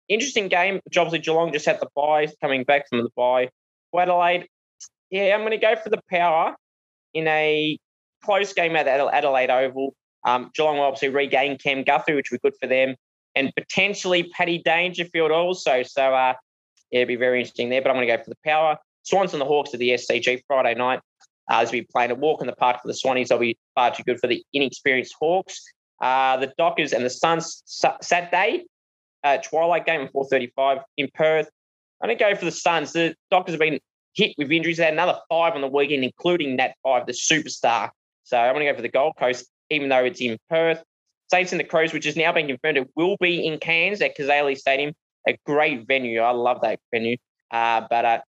interesting 0.07 0.47
game. 0.47 0.79
Obviously, 0.87 1.19
Geelong 1.19 1.51
just 1.51 1.65
had 1.65 1.79
the 1.79 1.89
bye, 1.95 2.27
coming 2.41 2.63
back 2.63 2.87
from 2.87 3.03
the 3.03 3.09
bye. 3.15 3.49
Adelaide, 3.97 4.47
yeah, 5.09 5.33
I'm 5.33 5.41
going 5.41 5.51
to 5.51 5.57
go 5.57 5.75
for 5.75 5.89
the 5.89 6.01
power 6.09 6.55
in 7.13 7.27
a 7.27 7.77
close 8.23 8.53
game 8.53 8.75
at 8.75 8.87
Adelaide 8.87 9.49
Oval. 9.49 9.95
Um, 10.25 10.51
Geelong 10.53 10.77
will 10.77 10.85
obviously 10.85 11.09
regain 11.09 11.57
Cam 11.57 11.83
Guthrie, 11.83 12.15
which 12.15 12.29
be 12.31 12.37
good 12.39 12.53
for 12.61 12.67
them, 12.67 12.95
and 13.35 13.53
potentially 13.55 14.23
Paddy 14.35 14.61
Dangerfield 14.63 15.31
also. 15.31 15.83
So 15.83 16.13
uh, 16.13 16.33
yeah, 16.91 16.99
it'd 16.99 17.07
be 17.07 17.15
very 17.15 17.39
interesting 17.39 17.69
there. 17.69 17.81
But 17.81 17.89
I'm 17.89 17.95
going 17.95 18.07
to 18.07 18.17
go 18.17 18.23
for 18.23 18.29
the 18.29 18.37
power. 18.45 18.77
Swans 19.03 19.33
and 19.33 19.41
the 19.41 19.45
Hawks 19.45 19.73
at 19.73 19.79
the 19.79 19.91
SCG 19.91 20.41
Friday 20.47 20.75
night. 20.75 20.99
Uh, 21.49 21.61
as 21.61 21.71
we 21.71 21.81
playing 21.81 22.11
a 22.11 22.15
walk 22.15 22.41
in 22.41 22.47
the 22.47 22.55
park 22.55 22.81
for 22.81 22.87
the 22.87 22.93
Swannies, 22.93 23.29
they'll 23.29 23.39
be 23.39 23.57
far 23.73 23.93
too 23.93 24.03
good 24.03 24.19
for 24.19 24.27
the 24.27 24.43
inexperienced 24.53 25.15
Hawks. 25.19 25.63
Uh, 25.99 26.37
the 26.37 26.53
Dockers 26.57 26.93
and 26.93 27.03
the 27.03 27.09
Suns 27.09 27.63
Saturday 28.01 28.65
uh, 29.23 29.37
twilight 29.37 29.85
game 29.85 30.01
at 30.01 30.13
4:35 30.13 30.83
in 30.97 31.09
Perth. 31.13 31.49
I'm 32.01 32.07
going 32.07 32.17
to 32.17 32.23
go 32.23 32.35
for 32.35 32.45
the 32.45 32.51
Suns. 32.51 32.93
The 32.93 33.15
Dockers 33.29 33.53
have 33.53 33.59
been 33.59 33.79
hit 34.13 34.35
with 34.37 34.51
injuries. 34.51 34.77
They 34.77 34.85
had 34.85 34.93
another 34.93 35.19
five 35.29 35.53
on 35.53 35.61
the 35.61 35.67
weekend, 35.67 36.03
including 36.03 36.55
Nat 36.55 36.73
Fyfe, 36.85 37.05
the 37.05 37.13
superstar. 37.13 37.89
So 38.23 38.37
I'm 38.37 38.53
going 38.53 38.65
to 38.65 38.71
go 38.71 38.75
for 38.75 38.81
the 38.81 38.89
Gold 38.89 39.15
Coast 39.17 39.45
even 39.69 39.89
though 39.89 40.03
it's 40.03 40.21
in 40.21 40.37
Perth. 40.49 40.83
Saints 41.31 41.51
and 41.51 41.59
the 41.59 41.63
Crows, 41.63 41.93
which 41.93 42.05
is 42.05 42.15
now 42.15 42.31
being 42.31 42.47
confirmed, 42.47 42.77
it 42.77 42.89
will 42.95 43.15
be 43.19 43.45
in 43.45 43.59
Cairns 43.59 44.01
at 44.01 44.17
Cazaly 44.17 44.57
Stadium, 44.57 44.93
a 45.27 45.37
great 45.45 45.87
venue. 45.87 46.21
I 46.21 46.31
love 46.31 46.61
that 46.61 46.79
venue. 46.91 47.17
Uh, 47.51 47.81
but 47.89 48.05
uh, 48.05 48.21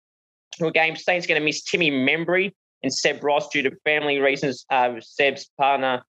game, 0.72 0.96
Saints 0.96 1.26
going 1.26 1.40
to 1.40 1.44
miss 1.44 1.62
Timmy 1.62 1.90
Membrey 1.90 2.52
and 2.82 2.92
Seb 2.92 3.22
Ross 3.22 3.48
due 3.48 3.62
to 3.62 3.70
family 3.84 4.18
reasons. 4.18 4.64
Uh, 4.68 4.94
Seb's 5.00 5.48
partner 5.56 6.02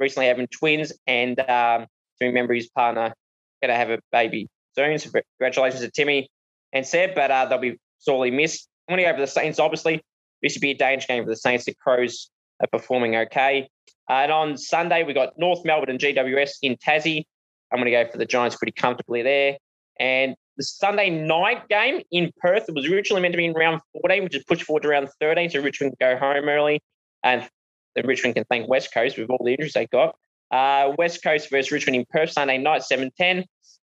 recently 0.00 0.26
having 0.26 0.48
twins, 0.48 0.92
and 1.06 1.38
um, 1.48 1.86
Timmy 2.20 2.40
Membrey's 2.40 2.68
partner 2.68 3.14
going 3.62 3.68
to 3.68 3.76
have 3.76 3.90
a 3.90 4.00
baby 4.10 4.48
soon. 4.74 4.98
So 4.98 5.10
congratulations 5.38 5.82
to 5.82 5.90
Timmy 5.90 6.28
and 6.72 6.86
said, 6.86 7.14
but 7.14 7.30
uh, 7.30 7.46
they'll 7.46 7.58
be 7.58 7.78
sorely 7.98 8.30
missed. 8.30 8.68
I'm 8.88 8.96
going 8.96 9.04
to 9.04 9.10
go 9.10 9.16
for 9.16 9.20
the 9.20 9.26
Saints, 9.26 9.58
obviously. 9.58 10.02
This 10.42 10.52
should 10.52 10.62
be 10.62 10.72
a 10.72 10.76
danger 10.76 11.06
game 11.06 11.24
for 11.24 11.30
the 11.30 11.36
Saints. 11.36 11.64
The 11.64 11.74
Crows 11.74 12.30
are 12.60 12.66
performing 12.66 13.16
okay. 13.16 13.68
Uh, 14.10 14.14
and 14.14 14.32
on 14.32 14.56
Sunday, 14.56 15.04
we 15.04 15.14
got 15.14 15.38
North 15.38 15.64
Melbourne 15.64 15.90
and 15.90 16.00
GWS 16.00 16.58
in 16.62 16.76
Tassie. 16.76 17.24
I'm 17.72 17.78
going 17.78 17.86
to 17.86 18.04
go 18.04 18.10
for 18.10 18.18
the 18.18 18.26
Giants 18.26 18.56
pretty 18.56 18.72
comfortably 18.72 19.22
there. 19.22 19.56
And 19.98 20.34
the 20.56 20.64
Sunday 20.64 21.10
night 21.10 21.68
game 21.68 22.02
in 22.10 22.30
Perth, 22.40 22.66
was 22.68 22.86
originally 22.86 23.22
meant 23.22 23.32
to 23.32 23.38
be 23.38 23.46
in 23.46 23.52
round 23.52 23.80
14, 24.02 24.24
which 24.24 24.36
is 24.36 24.44
pushed 24.44 24.64
forward 24.64 24.82
to 24.82 24.88
round 24.88 25.08
13, 25.20 25.50
so 25.50 25.60
Richmond 25.60 25.96
can 25.98 26.14
go 26.14 26.18
home 26.18 26.48
early. 26.48 26.80
And 27.22 27.48
then 27.94 28.06
Richmond 28.06 28.34
can 28.34 28.44
thank 28.44 28.68
West 28.68 28.92
Coast 28.92 29.16
with 29.16 29.30
all 29.30 29.42
the 29.44 29.52
injuries 29.52 29.72
they 29.72 29.86
got. 29.86 30.16
Uh, 30.50 30.92
West 30.98 31.22
Coast 31.22 31.48
versus 31.50 31.72
Richmond 31.72 31.96
in 31.96 32.04
Perth, 32.10 32.30
Sunday 32.30 32.58
night, 32.58 32.82
7.10. 32.82 33.44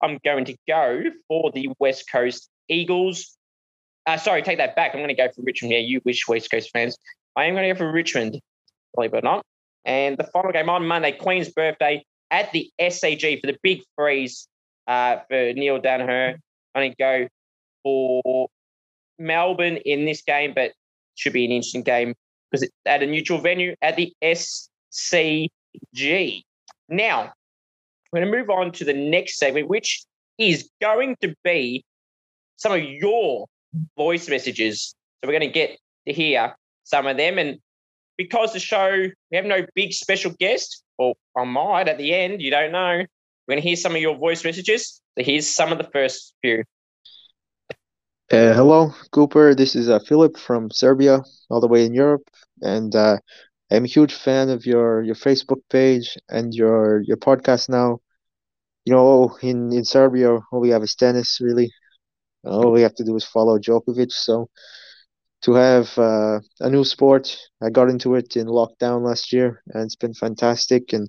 I'm 0.02 0.18
going 0.24 0.44
to 0.46 0.56
go 0.68 1.02
for 1.28 1.50
the 1.52 1.70
West 1.78 2.10
Coast 2.10 2.48
Eagles. 2.70 3.36
Uh, 4.06 4.16
sorry, 4.16 4.42
take 4.42 4.58
that 4.58 4.76
back. 4.76 4.92
I'm 4.94 5.00
going 5.00 5.08
to 5.08 5.14
go 5.14 5.28
for 5.30 5.42
Richmond. 5.42 5.72
Yeah, 5.72 5.80
you 5.80 6.00
wish 6.04 6.26
West 6.26 6.50
Coast 6.50 6.70
fans. 6.72 6.96
I 7.36 7.44
am 7.44 7.54
going 7.54 7.68
to 7.68 7.74
go 7.74 7.78
for 7.78 7.92
Richmond, 7.92 8.40
believe 8.94 9.12
it 9.12 9.18
or 9.18 9.22
not. 9.22 9.44
And 9.84 10.16
the 10.16 10.24
final 10.24 10.52
game 10.52 10.68
on 10.68 10.86
Monday, 10.86 11.12
Queen's 11.12 11.50
birthday 11.50 12.04
at 12.30 12.52
the 12.52 12.70
SCG 12.80 13.40
for 13.40 13.46
the 13.46 13.56
big 13.62 13.82
freeze 13.96 14.48
uh, 14.86 15.18
for 15.28 15.52
Neil 15.52 15.80
Daniher. 15.80 16.34
I'm 16.74 16.82
going 16.82 16.92
to 16.92 16.96
go 16.96 17.28
for 17.82 18.48
Melbourne 19.18 19.76
in 19.78 20.04
this 20.04 20.22
game, 20.22 20.52
but 20.54 20.72
should 21.14 21.32
be 21.32 21.44
an 21.44 21.50
interesting 21.50 21.82
game 21.82 22.14
because 22.50 22.62
it's 22.62 22.72
at 22.86 23.02
a 23.02 23.06
neutral 23.06 23.38
venue 23.38 23.74
at 23.82 23.96
the 23.96 24.12
SCG. 24.22 25.50
Now, 26.88 27.32
we're 28.12 28.20
going 28.20 28.32
to 28.32 28.38
move 28.38 28.50
on 28.50 28.72
to 28.72 28.84
the 28.84 28.92
next 28.92 29.38
segment, 29.38 29.68
which 29.68 30.04
is 30.38 30.68
going 30.80 31.16
to 31.20 31.34
be 31.44 31.84
some 32.60 32.72
of 32.72 32.82
your 32.82 33.46
voice 33.96 34.28
messages. 34.28 34.94
So 35.20 35.28
we're 35.28 35.38
going 35.38 35.50
to 35.50 35.58
get 35.58 35.78
to 36.06 36.12
hear 36.12 36.54
some 36.84 37.06
of 37.06 37.16
them. 37.16 37.38
And 37.38 37.58
because 38.18 38.52
the 38.52 38.60
show, 38.60 39.08
we 39.30 39.36
have 39.36 39.46
no 39.46 39.66
big 39.74 39.92
special 39.92 40.32
guest, 40.38 40.82
or 40.98 41.14
I 41.36 41.44
might 41.44 41.88
at 41.88 41.98
the 41.98 42.14
end, 42.14 42.42
you 42.42 42.50
don't 42.50 42.72
know. 42.72 43.04
We're 43.48 43.54
going 43.54 43.62
to 43.62 43.68
hear 43.68 43.76
some 43.76 43.96
of 43.96 44.00
your 44.00 44.16
voice 44.16 44.44
messages. 44.44 45.00
So 45.18 45.24
here's 45.24 45.48
some 45.48 45.72
of 45.72 45.78
the 45.78 45.88
first 45.90 46.34
few. 46.42 46.64
Uh, 48.30 48.52
hello, 48.54 48.92
Cooper. 49.10 49.54
This 49.54 49.74
is 49.74 49.88
uh, 49.88 49.98
Philip 50.06 50.36
from 50.36 50.70
Serbia, 50.70 51.22
all 51.48 51.60
the 51.60 51.66
way 51.66 51.84
in 51.84 51.94
Europe, 51.94 52.22
and 52.60 52.94
uh, 52.94 53.16
I'm 53.72 53.84
a 53.84 53.88
huge 53.88 54.14
fan 54.14 54.50
of 54.50 54.66
your 54.66 55.02
your 55.02 55.16
Facebook 55.16 55.62
page 55.68 56.16
and 56.28 56.54
your 56.54 57.00
your 57.00 57.16
podcast 57.16 57.68
now. 57.68 57.98
You 58.84 58.92
know, 58.92 59.36
in 59.42 59.72
in 59.72 59.84
Serbia, 59.84 60.38
all 60.52 60.60
we 60.60 60.68
have 60.68 60.84
is 60.84 60.94
tennis, 60.94 61.40
really. 61.40 61.72
All 62.44 62.72
we 62.72 62.82
have 62.82 62.94
to 62.96 63.04
do 63.04 63.16
is 63.16 63.24
follow 63.24 63.58
Djokovic. 63.58 64.12
So 64.12 64.48
to 65.42 65.54
have 65.54 65.96
uh, 65.98 66.40
a 66.60 66.70
new 66.70 66.84
sport, 66.84 67.36
I 67.62 67.70
got 67.70 67.88
into 67.88 68.14
it 68.14 68.36
in 68.36 68.46
lockdown 68.46 69.02
last 69.04 69.32
year, 69.32 69.62
and 69.68 69.84
it's 69.84 69.96
been 69.96 70.14
fantastic. 70.14 70.92
And 70.92 71.08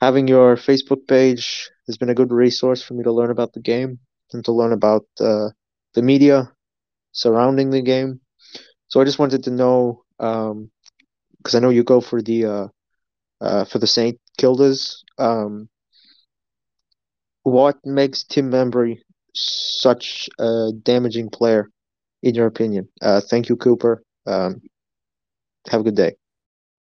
having 0.00 0.28
your 0.28 0.56
Facebook 0.56 1.06
page 1.08 1.70
has 1.86 1.96
been 1.96 2.10
a 2.10 2.14
good 2.14 2.32
resource 2.32 2.82
for 2.82 2.94
me 2.94 3.02
to 3.04 3.12
learn 3.12 3.30
about 3.30 3.52
the 3.52 3.60
game 3.60 3.98
and 4.32 4.44
to 4.44 4.52
learn 4.52 4.72
about 4.72 5.06
uh, 5.20 5.48
the 5.94 6.02
media 6.02 6.52
surrounding 7.12 7.70
the 7.70 7.82
game. 7.82 8.20
So 8.88 9.00
I 9.00 9.04
just 9.04 9.18
wanted 9.18 9.44
to 9.44 9.50
know 9.50 10.02
because 10.18 11.54
um, 11.54 11.54
I 11.54 11.60
know 11.60 11.70
you 11.70 11.84
go 11.84 12.00
for 12.00 12.22
the 12.22 12.44
uh, 12.44 12.68
uh, 13.40 13.64
for 13.64 13.78
the 13.78 13.86
Saint 13.86 14.18
Kildas. 14.38 14.96
Um, 15.18 15.68
what 17.42 17.78
makes 17.84 18.24
Tim 18.24 18.50
Membrey 18.50 19.00
such 19.34 20.28
a 20.38 20.70
damaging 20.82 21.30
player, 21.30 21.70
in 22.22 22.34
your 22.34 22.46
opinion? 22.46 22.88
Uh, 23.02 23.20
thank 23.20 23.48
you, 23.48 23.56
Cooper. 23.56 24.02
Um, 24.26 24.62
have 25.68 25.80
a 25.80 25.84
good 25.84 25.96
day. 25.96 26.16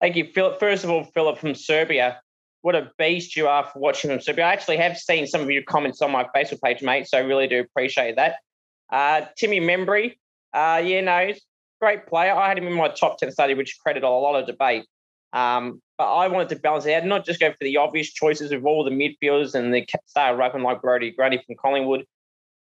Thank 0.02 0.16
you, 0.16 0.26
Philip. 0.34 0.60
First 0.60 0.84
of 0.84 0.90
all, 0.90 1.04
Philip 1.04 1.38
from 1.38 1.56
Serbia. 1.56 2.22
What 2.62 2.76
a 2.76 2.92
beast 2.98 3.36
you 3.36 3.48
are 3.48 3.66
for 3.66 3.80
watching 3.80 4.10
from 4.10 4.20
Serbia. 4.20 4.46
I 4.46 4.54
actually 4.54 4.78
have 4.78 4.98
seen 4.98 5.28
some 5.28 5.42
of 5.42 5.50
your 5.50 5.64
comments 5.64 6.02
on 6.02 6.12
my 6.12 6.26
Facebook 6.36 6.62
page, 6.62 6.82
mate. 6.82 7.08
So 7.08 7.18
I 7.18 7.22
really 7.22 7.48
do 7.48 7.60
appreciate 7.60 8.18
that. 8.18 8.36
Uh, 8.92 9.26
Timmy 9.38 9.60
Membrey, 9.60 10.18
uh, 10.54 10.82
yeah, 10.84 11.02
no, 11.02 11.34
great 11.80 12.08
player. 12.08 12.34
I 12.34 12.50
had 12.50 12.58
him 12.58 12.68
in 12.68 12.74
my 12.74 12.90
top 12.90 13.18
10 13.18 13.32
study, 13.32 13.54
which 13.54 13.78
created 13.82 14.04
a 14.04 14.10
lot 14.10 14.40
of 14.40 14.46
debate. 14.46 14.86
Um, 15.32 15.82
but 15.98 16.12
I 16.12 16.28
wanted 16.28 16.50
to 16.50 16.56
balance 16.56 16.86
it 16.86 16.94
out, 16.94 17.06
not 17.06 17.26
just 17.26 17.40
go 17.40 17.52
for 17.52 17.58
the 17.62 17.78
obvious 17.78 18.12
choices 18.12 18.52
of 18.52 18.66
all 18.66 18.84
the 18.84 18.92
midfielders 18.92 19.54
and 19.54 19.74
the 19.74 19.86
star 20.06 20.34
ruckman 20.34 20.64
like 20.64 20.82
Brodie 20.82 21.12
Grundy 21.12 21.42
from 21.46 21.56
Collingwood. 21.56 22.06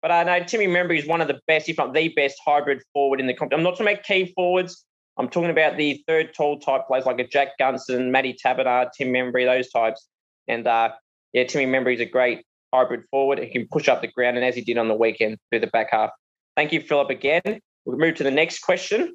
But 0.01 0.11
I 0.11 0.23
know 0.23 0.43
Timmy 0.43 0.67
Membrey 0.67 0.97
is 0.97 1.07
one 1.07 1.21
of 1.21 1.27
the 1.27 1.39
best, 1.47 1.67
if 1.67 1.77
not 1.77 1.93
the 1.93 2.09
best, 2.09 2.37
hybrid 2.45 2.81
forward 2.93 3.19
in 3.19 3.27
the 3.27 3.33
competition. 3.33 3.59
I'm 3.59 3.63
not 3.63 3.77
talking 3.77 3.93
about 3.93 4.03
key 4.03 4.31
forwards. 4.35 4.85
I'm 5.17 5.27
talking 5.27 5.49
about 5.49 5.75
the 5.75 6.01
third 6.07 6.33
tall 6.33 6.59
type 6.59 6.87
players 6.87 7.05
like 7.05 7.19
a 7.19 7.27
Jack 7.27 7.49
Gunston, 7.59 8.09
Matty 8.09 8.37
Taberner, 8.43 8.89
Tim 8.97 9.09
Membrey, 9.09 9.45
those 9.45 9.69
types. 9.69 10.07
And 10.47 10.65
uh, 10.65 10.91
yeah, 11.33 11.43
Timmy 11.43 11.65
Membrey 11.65 11.95
is 11.95 11.99
a 11.99 12.05
great 12.05 12.45
hybrid 12.73 13.03
forward. 13.11 13.39
He 13.39 13.49
can 13.49 13.67
push 13.69 13.89
up 13.89 14.01
the 14.01 14.07
ground, 14.07 14.37
and 14.37 14.45
as 14.45 14.55
he 14.55 14.61
did 14.61 14.77
on 14.77 14.87
the 14.87 14.95
weekend 14.95 15.37
through 15.49 15.59
the 15.59 15.67
back 15.67 15.89
half. 15.91 16.11
Thank 16.55 16.71
you, 16.71 16.81
Philip, 16.81 17.09
again. 17.09 17.59
We'll 17.85 17.97
move 17.97 18.15
to 18.15 18.23
the 18.23 18.31
next 18.31 18.59
question. 18.59 19.13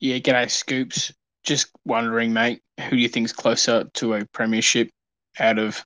Yeah, 0.00 0.18
g'day, 0.18 0.50
Scoops. 0.50 1.12
Just 1.44 1.70
wondering, 1.84 2.32
mate, 2.32 2.62
who 2.80 2.90
do 2.90 2.96
you 2.96 3.08
think's 3.08 3.32
closer 3.32 3.84
to 3.94 4.14
a 4.14 4.24
premiership 4.26 4.90
out 5.40 5.58
of 5.58 5.84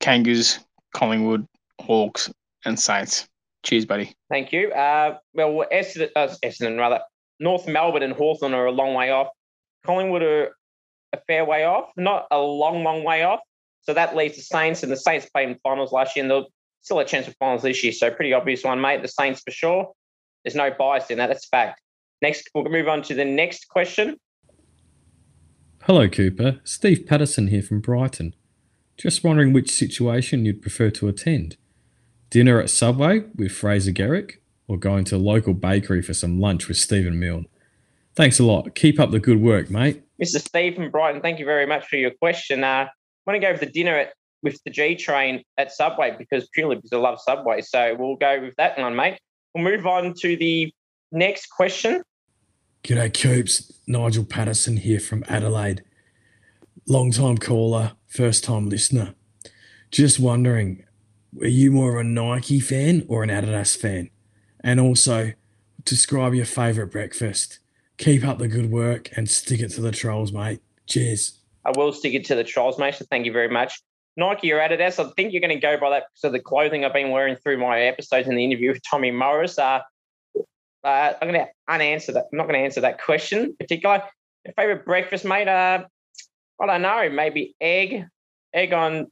Kangas, 0.00 0.58
Collingwood, 0.94 1.46
Hawks, 1.80 2.30
and 2.64 2.78
Saints? 2.78 3.28
Cheers, 3.62 3.86
buddy. 3.86 4.14
Thank 4.28 4.52
you. 4.52 4.70
Uh, 4.72 5.18
well, 5.32 5.64
Essendon, 5.72 6.10
uh, 6.16 6.28
Essendon, 6.44 6.78
rather, 6.78 7.00
North 7.40 7.66
Melbourne 7.66 8.02
and 8.02 8.12
Hawthorn 8.12 8.54
are 8.54 8.66
a 8.66 8.72
long 8.72 8.94
way 8.94 9.10
off. 9.10 9.28
Collingwood 9.84 10.22
are 10.22 10.56
a 11.12 11.20
fair 11.26 11.44
way 11.44 11.64
off, 11.64 11.90
not 11.96 12.26
a 12.30 12.38
long, 12.38 12.84
long 12.84 13.04
way 13.04 13.22
off. 13.22 13.40
So 13.82 13.94
that 13.94 14.16
leaves 14.16 14.36
the 14.36 14.42
Saints, 14.42 14.82
and 14.82 14.90
the 14.90 14.96
Saints 14.96 15.28
played 15.30 15.48
in 15.48 15.58
finals 15.62 15.92
last 15.92 16.16
year, 16.16 16.24
and 16.24 16.30
they'll 16.30 16.48
still 16.82 16.98
a 16.98 17.04
chance 17.04 17.26
for 17.26 17.32
finals 17.32 17.62
this 17.62 17.82
year. 17.82 17.92
So 17.92 18.10
pretty 18.10 18.32
obvious 18.32 18.64
one, 18.64 18.80
mate. 18.80 19.02
The 19.02 19.08
Saints 19.08 19.40
for 19.40 19.50
sure. 19.50 19.92
There's 20.44 20.54
no 20.54 20.70
bias 20.70 21.10
in 21.10 21.18
that. 21.18 21.28
That's 21.28 21.46
fact. 21.46 21.80
Next, 22.20 22.48
we'll 22.54 22.64
move 22.64 22.88
on 22.88 23.02
to 23.02 23.14
the 23.14 23.24
next 23.24 23.68
question. 23.68 24.16
Hello, 25.82 26.08
Cooper. 26.08 26.60
Steve 26.64 27.06
Patterson 27.06 27.48
here 27.48 27.62
from 27.62 27.80
Brighton. 27.80 28.34
Just 28.96 29.24
wondering 29.24 29.52
which 29.52 29.70
situation 29.70 30.46
you'd 30.46 30.62
prefer 30.62 30.90
to 30.90 31.08
attend. 31.08 31.56
Dinner 32.34 32.60
at 32.60 32.68
Subway 32.68 33.22
with 33.36 33.52
Fraser 33.52 33.92
Gehrig 33.92 34.38
or 34.66 34.76
going 34.76 35.04
to 35.04 35.14
a 35.14 35.18
local 35.18 35.54
bakery 35.54 36.02
for 36.02 36.14
some 36.14 36.40
lunch 36.40 36.66
with 36.66 36.76
Stephen 36.76 37.16
Milne? 37.16 37.46
Thanks 38.16 38.40
a 38.40 38.44
lot. 38.44 38.74
Keep 38.74 38.98
up 38.98 39.12
the 39.12 39.20
good 39.20 39.40
work, 39.40 39.70
mate. 39.70 40.02
Mr. 40.20 40.40
Stephen 40.40 40.90
Brighton, 40.90 41.20
thank 41.20 41.38
you 41.38 41.44
very 41.44 41.64
much 41.64 41.86
for 41.86 41.94
your 41.94 42.10
question. 42.10 42.64
Uh, 42.64 42.88
I 42.88 42.90
want 43.24 43.40
to 43.40 43.46
go 43.46 43.56
for 43.56 43.64
the 43.64 43.70
dinner 43.70 43.96
at 43.96 44.14
with 44.42 44.60
the 44.64 44.70
G 44.70 44.96
train 44.96 45.44
at 45.58 45.70
Subway 45.70 46.16
because 46.18 46.48
purely 46.48 46.74
because 46.74 46.92
I 46.92 46.96
love 46.96 47.20
Subway. 47.20 47.60
So 47.60 47.94
we'll 47.96 48.16
go 48.16 48.40
with 48.40 48.56
that 48.56 48.76
one, 48.78 48.96
mate. 48.96 49.20
We'll 49.54 49.62
move 49.62 49.86
on 49.86 50.12
to 50.22 50.36
the 50.36 50.74
next 51.12 51.50
question. 51.50 52.02
G'day, 52.82 53.14
Coops. 53.14 53.72
Nigel 53.86 54.24
Patterson 54.24 54.78
here 54.78 54.98
from 54.98 55.22
Adelaide. 55.28 55.84
Long 56.88 57.12
time 57.12 57.38
caller, 57.38 57.92
first 58.08 58.42
time 58.42 58.68
listener. 58.68 59.14
Just 59.92 60.18
wondering, 60.18 60.84
are 61.40 61.48
you 61.48 61.70
more 61.70 61.94
of 61.94 62.00
a 62.00 62.08
Nike 62.08 62.60
fan 62.60 63.04
or 63.08 63.22
an 63.22 63.30
Adidas 63.30 63.76
fan? 63.76 64.10
And 64.60 64.80
also, 64.80 65.32
describe 65.84 66.34
your 66.34 66.46
favourite 66.46 66.90
breakfast. 66.90 67.58
Keep 67.98 68.24
up 68.24 68.38
the 68.38 68.48
good 68.48 68.70
work 68.70 69.10
and 69.16 69.28
stick 69.28 69.60
it 69.60 69.70
to 69.72 69.80
the 69.80 69.92
trolls, 69.92 70.32
mate. 70.32 70.60
Cheers. 70.86 71.38
I 71.64 71.72
will 71.76 71.92
stick 71.92 72.14
it 72.14 72.24
to 72.26 72.34
the 72.34 72.44
trolls, 72.44 72.78
mate. 72.78 72.94
So 72.94 73.04
thank 73.10 73.26
you 73.26 73.32
very 73.32 73.48
much. 73.48 73.80
Nike 74.16 74.52
or 74.52 74.58
Adidas. 74.58 75.04
I 75.04 75.10
think 75.16 75.32
you're 75.32 75.40
going 75.40 75.54
to 75.54 75.60
go 75.60 75.78
by 75.78 75.90
that 75.90 76.04
of 76.22 76.32
the 76.32 76.38
clothing 76.38 76.84
I've 76.84 76.92
been 76.92 77.10
wearing 77.10 77.36
through 77.36 77.58
my 77.58 77.80
episodes 77.80 78.28
in 78.28 78.36
the 78.36 78.44
interview 78.44 78.72
with 78.72 78.82
Tommy 78.88 79.10
Morris. 79.10 79.58
Uh, 79.58 79.80
uh, 80.84 81.12
I'm 81.20 81.28
going 81.28 81.40
to 81.40 81.48
unanswer 81.68 82.12
that. 82.14 82.26
I'm 82.32 82.38
not 82.38 82.46
going 82.46 82.58
to 82.60 82.64
answer 82.64 82.82
that 82.82 83.02
question 83.02 83.44
in 83.44 83.56
particular. 83.56 84.02
Your 84.44 84.54
favorite 84.54 84.84
breakfast, 84.84 85.24
mate? 85.24 85.48
Uh, 85.48 85.84
I 86.60 86.66
don't 86.66 86.82
know. 86.82 87.08
Maybe 87.10 87.56
egg, 87.60 88.06
egg 88.52 88.72
on. 88.72 89.10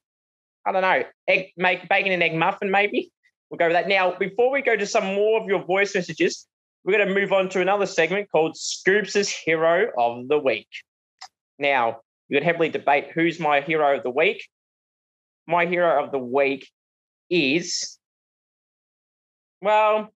I 0.67 0.73
don't 0.73 0.83
know. 0.83 1.03
Egg, 1.29 1.53
make 1.57 1.89
bacon 1.89 2.13
and 2.13 2.23
egg 2.23 2.35
muffin. 2.35 2.71
Maybe 2.71 3.13
we'll 3.51 3.59
go 3.59 3.67
with 3.67 3.75
that. 3.75 3.89
Now, 3.89 4.17
before 4.19 4.51
we 4.51 4.63
go 4.63 4.77
to 4.77 4.87
some 4.87 5.07
more 5.15 5.41
of 5.41 5.47
your 5.47 5.65
voice 5.65 5.95
messages, 5.95 6.47
we're 6.85 6.97
going 6.97 7.09
to 7.09 7.15
move 7.15 7.33
on 7.33 7.49
to 7.51 7.61
another 7.61 7.87
segment 7.87 8.31
called 8.31 8.57
Scoops' 8.57 9.29
Hero 9.29 9.89
of 9.97 10.29
the 10.29 10.39
Week. 10.39 10.69
Now, 11.59 12.01
you 12.29 12.37
could 12.37 12.45
heavily 12.45 12.69
debate 12.69 13.11
who's 13.15 13.39
my 13.39 13.61
hero 13.61 13.97
of 13.97 14.03
the 14.03 14.11
week 14.11 14.49
my 15.47 15.67
hero 15.67 16.03
of 16.03 16.13
the 16.13 16.19
week 16.19 16.69
is, 17.31 17.99
well, 19.61 20.13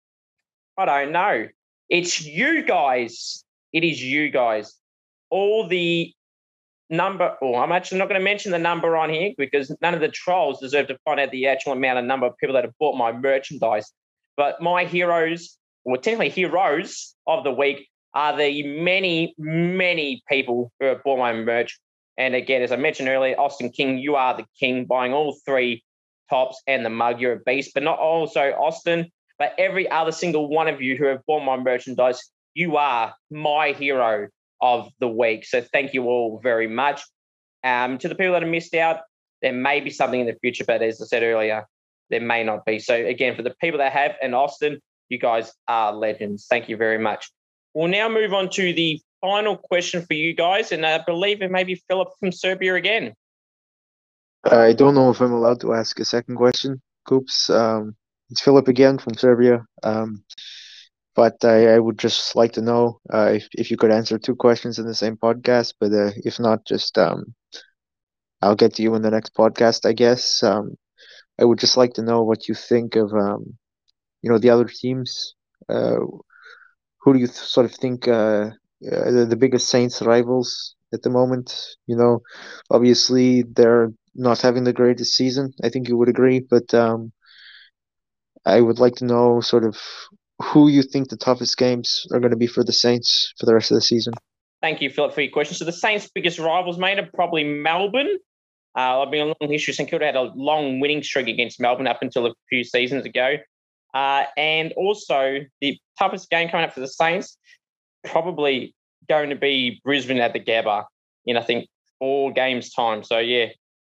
I 0.78 0.86
don't 0.86 1.12
know. 1.12 1.48
It's 1.90 2.24
you 2.24 2.64
guys. 2.64 3.44
It 3.72 3.84
is 3.84 4.02
you 4.02 4.30
guys. 4.30 4.74
All 5.30 5.68
the 5.68 6.14
number, 6.94 7.36
oh, 7.42 7.56
I'm 7.56 7.72
actually 7.72 7.98
not 7.98 8.08
going 8.08 8.20
to 8.20 8.24
mention 8.24 8.52
the 8.52 8.60
number 8.60 8.96
on 8.96 9.10
here 9.10 9.34
because 9.38 9.76
none 9.82 9.94
of 9.94 10.00
the 10.00 10.08
trolls 10.08 10.60
deserve 10.60 10.88
to 10.88 10.98
find 11.04 11.20
out 11.20 11.32
the 11.32 11.48
actual 11.48 11.74
amount 11.74 12.00
of 12.00 12.06
number 12.06 12.28
of 12.28 12.38
people 12.38 12.54
that 12.54 12.64
have 12.64 12.78
bought 12.80 12.96
my 12.96 13.12
merchandise. 13.12 13.92
But 14.38 14.62
my 14.62 14.86
heroes, 14.86 15.58
or 15.84 15.98
technically 15.98 16.30
heroes 16.30 17.16
of 17.28 17.44
the 17.44 17.52
week, 17.52 17.90
are 18.14 18.38
the 18.38 18.64
many, 18.64 19.34
many 19.38 20.24
people 20.30 20.72
who 20.80 20.86
have 20.86 21.04
bought 21.04 21.18
my 21.18 21.34
merch. 21.34 21.80
And 22.18 22.36
again, 22.36 22.62
as 22.62 22.72
I 22.72 22.76
mentioned 22.76 23.10
earlier, 23.10 23.40
Austin 23.40 23.72
King, 23.72 23.98
you 23.98 24.16
are 24.16 24.38
the 24.38 24.46
king, 24.60 24.86
buying 24.86 25.14
all 25.14 25.38
three 25.46 25.84
tops 26.30 26.62
and 26.68 26.86
the 26.86 26.90
mug. 26.90 27.20
You're 27.20 27.34
a 27.34 27.40
beast, 27.40 27.72
but 27.74 27.84
not 27.84 28.00
also 28.00 28.54
Austin, 28.54 29.12
but 29.40 29.54
every 29.58 29.90
other 29.90 30.12
single 30.12 30.48
one 30.48 30.68
of 30.68 30.82
you 30.82 30.96
who 30.96 31.06
have 31.06 31.26
bought 31.26 31.44
my 31.44 31.58
merchandise, 31.58 32.22
you 32.54 32.78
are 32.78 33.14
my 33.32 33.72
hero 33.72 34.28
of 34.64 34.90
the 35.00 35.10
week. 35.10 35.46
So 35.46 35.62
thank 35.62 35.94
you 35.94 36.06
all 36.06 36.40
very 36.42 36.68
much. 36.68 37.02
Um, 37.64 37.98
to 38.00 38.08
the 38.08 38.16
people 38.16 38.32
that 38.32 38.42
have 38.42 38.50
missed 38.50 38.74
out, 38.74 39.02
there 39.42 39.54
may 39.54 39.82
be 39.82 39.90
something 39.90 40.22
in 40.22 40.26
the 40.26 40.38
future, 40.42 40.64
but 40.66 40.82
as 40.82 41.02
I 41.02 41.06
said 41.06 41.22
earlier, 41.22 41.68
there 42.10 42.22
may 42.22 42.44
not 42.46 42.66
be. 42.66 42.80
So 42.80 42.96
again, 42.96 43.36
for 43.36 43.44
the 43.44 43.54
people 43.62 43.80
that 43.80 43.92
have, 43.92 44.14
and 44.22 44.34
Austin, 44.34 44.80
you 45.10 45.20
guys 45.20 45.52
are 45.68 45.94
legends. 45.94 46.48
Thank 46.50 46.70
you 46.70 46.78
very 46.78 46.98
much. 46.98 47.30
We'll 47.74 47.90
now 47.90 48.08
move 48.08 48.34
on 48.34 48.50
to 48.52 48.74
the 48.74 49.02
final 49.20 49.58
question 49.58 50.06
for 50.06 50.14
you 50.14 50.34
guys, 50.34 50.72
and 50.72 50.86
I 50.86 51.00
believe 51.00 51.42
it 51.42 51.52
may 51.52 51.66
be 51.66 51.76
Philip 51.90 52.10
from 52.20 52.32
Serbia 52.32 52.76
again. 52.76 53.14
I 54.46 54.74
don't 54.74 54.96
know 54.96 55.10
if 55.10 55.20
I'm 55.20 55.34
allowed 55.34 55.60
to 55.62 55.74
ask 55.74 56.00
a 56.00 56.06
second 56.06 56.36
question, 56.38 56.82
Coops. 57.06 57.50
Um, 57.50 57.96
it's 58.30 58.42
Philip 58.42 58.70
again 58.70 58.98
from 58.98 59.16
Serbia. 59.16 59.66
Um, 59.84 60.24
but 61.16 61.44
I, 61.44 61.76
I, 61.76 61.80
would 61.80 62.00
just 62.00 62.36
like 62.36 62.54
to 62.54 62.62
know 62.62 63.00
uh, 63.14 63.32
if, 63.34 63.48
if 63.54 63.72
you 63.72 63.78
could 63.78 63.92
answer 63.92 64.18
two 64.18 64.36
questions 64.36 64.80
in 64.80 64.86
the 64.86 64.96
same 64.96 65.18
podcast. 65.18 65.74
But 65.80 65.94
uh, 65.94 66.12
if 66.18 66.40
not, 66.40 66.66
just 66.66 66.98
um, 66.98 67.36
I'll 68.42 68.56
get 68.56 68.76
to 68.76 68.84
you 68.84 68.96
in 68.96 69.02
the 69.02 69.12
next 69.12 69.36
podcast, 69.36 69.88
I 69.88 69.94
guess. 69.94 70.44
Um, 70.44 70.76
I 71.40 71.46
would 71.46 71.60
just 71.60 71.78
like 71.78 71.94
to 71.94 72.02
know 72.02 72.24
what 72.24 72.48
you 72.48 72.56
think 72.56 72.96
of, 72.96 73.14
um, 73.14 73.58
you 74.22 74.30
know, 74.30 74.38
the 74.38 74.50
other 74.50 74.66
teams. 74.66 75.36
Uh, 75.70 75.98
who 77.02 77.14
do 77.14 77.20
you 77.20 77.28
th- 77.28 77.38
sort 77.38 77.66
of 77.66 77.74
think 77.74 78.08
uh, 78.08 78.50
uh, 78.92 79.12
the, 79.12 79.26
the 79.30 79.36
biggest 79.36 79.70
Saints 79.70 80.02
rivals 80.02 80.76
at 80.94 81.02
the 81.02 81.10
moment? 81.10 81.76
You 81.88 81.98
know, 81.98 82.22
obviously 82.70 83.44
they're 83.44 83.92
not 84.16 84.42
having 84.42 84.64
the 84.64 84.74
greatest 84.74 85.14
season. 85.14 85.54
I 85.64 85.70
think 85.70 85.88
you 85.88 85.98
would 85.98 86.10
agree, 86.10 86.40
but 86.40 86.74
um, 86.74 87.12
I 88.46 88.62
would 88.62 88.80
like 88.80 88.96
to 88.96 89.06
know 89.06 89.42
sort 89.42 89.64
of 89.64 89.78
who 90.44 90.68
you 90.68 90.84
think 90.84 91.10
the 91.10 91.18
toughest 91.18 91.58
games 91.58 92.06
are 92.12 92.20
going 92.20 92.32
to 92.32 92.38
be 92.38 92.48
for 92.48 92.64
the 92.64 92.74
Saints 92.74 93.34
for 93.40 93.46
the 93.46 93.54
rest 93.54 93.72
of 93.72 93.76
the 93.76 93.82
season. 93.82 94.14
Thank 94.62 94.82
you, 94.82 94.90
Philip, 94.90 95.14
for 95.14 95.22
your 95.22 95.32
question. 95.32 95.56
So 95.56 95.66
the 95.66 95.72
Saints' 95.72 96.10
biggest 96.14 96.40
rivals, 96.40 96.78
mate, 96.78 97.00
are 97.00 97.10
probably 97.14 97.44
Melbourne. 97.44 98.18
Uh, 98.76 99.02
I've 99.02 99.12
been 99.12 99.22
a 99.22 99.26
long 99.26 99.52
history. 99.52 99.74
St 99.74 99.90
Kilda 99.90 100.06
had 100.06 100.16
a 100.16 100.32
long 100.36 100.80
winning 100.80 101.04
streak 101.04 101.28
against 101.28 101.60
Melbourne 101.60 101.88
up 101.88 102.00
until 102.02 102.26
a 102.26 102.34
few 102.50 102.64
seasons 102.64 103.06
ago. 103.06 103.36
Uh, 103.94 104.24
and 104.38 104.74
also, 104.74 105.40
the 105.62 105.78
toughest 106.00 106.30
game 106.30 106.50
coming 106.50 106.66
up 106.66 106.74
for 106.74 106.80
the 106.80 106.88
Saints, 106.88 107.38
probably 108.06 108.74
going 109.08 109.30
to 109.30 109.36
be 109.36 109.82
Brisbane 109.84 110.20
at 110.20 110.34
the 110.34 110.40
Gabba 110.40 110.86
in, 111.26 111.38
I 111.38 111.42
think, 111.42 111.68
four 112.00 112.32
games' 112.32 112.72
time. 112.72 113.04
So, 113.04 113.20
yeah, 113.20 113.48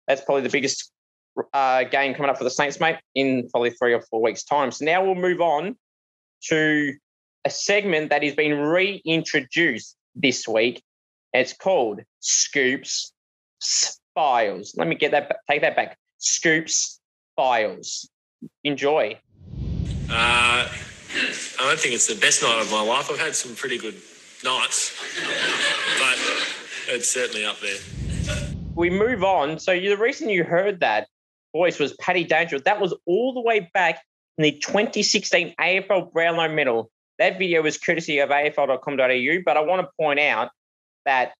that's 0.07 0.21
probably 0.21 0.43
the 0.43 0.49
biggest 0.49 0.91
uh, 1.53 1.83
game 1.85 2.13
coming 2.13 2.29
up 2.29 2.37
for 2.37 2.43
the 2.43 2.51
Saints, 2.51 2.79
mate, 2.79 2.97
in 3.15 3.49
probably 3.49 3.71
three 3.71 3.93
or 3.93 4.01
four 4.01 4.21
weeks' 4.21 4.43
time. 4.43 4.71
So 4.71 4.85
now 4.85 5.03
we'll 5.03 5.15
move 5.15 5.41
on 5.41 5.75
to 6.43 6.93
a 7.45 7.49
segment 7.49 8.09
that 8.09 8.23
has 8.23 8.35
been 8.35 8.59
reintroduced 8.59 9.95
this 10.15 10.47
week. 10.47 10.81
It's 11.33 11.53
called 11.53 12.01
Scoops 12.19 13.11
Files. 14.15 14.75
Let 14.77 14.87
me 14.87 14.95
get 14.95 15.11
that, 15.11 15.37
take 15.49 15.61
that 15.61 15.75
back. 15.75 15.97
Scoops 16.17 16.99
Files. 17.35 18.09
Enjoy. 18.63 19.17
Uh, 20.09 20.67
I 21.59 21.59
don't 21.59 21.79
think 21.79 21.93
it's 21.95 22.07
the 22.07 22.19
best 22.19 22.43
night 22.43 22.61
of 22.61 22.71
my 22.71 22.81
life. 22.81 23.09
I've 23.11 23.19
had 23.19 23.35
some 23.35 23.55
pretty 23.55 23.77
good 23.77 23.95
nights, 24.43 24.93
but 25.99 26.93
it's 26.93 27.09
certainly 27.09 27.45
up 27.45 27.57
there. 27.59 27.77
We 28.75 28.89
move 28.89 29.23
on. 29.23 29.59
So 29.59 29.73
the 29.73 29.95
reason 29.95 30.29
you 30.29 30.43
heard 30.43 30.79
that 30.81 31.07
voice 31.53 31.79
was 31.79 31.93
Paddy 31.93 32.23
Dangerfield. 32.23 32.65
That 32.65 32.79
was 32.79 32.93
all 33.05 33.33
the 33.33 33.41
way 33.41 33.69
back 33.73 34.01
in 34.37 34.43
the 34.43 34.51
2016 34.51 35.55
AFL 35.59 36.11
Brownlow 36.11 36.49
medal. 36.49 36.91
That 37.19 37.39
video 37.39 37.63
was 37.63 37.77
courtesy 37.77 38.19
of 38.19 38.29
afl.com.au, 38.29 39.41
but 39.45 39.57
I 39.57 39.61
want 39.61 39.81
to 39.81 39.89
point 39.99 40.19
out 40.19 40.49
that 41.05 41.33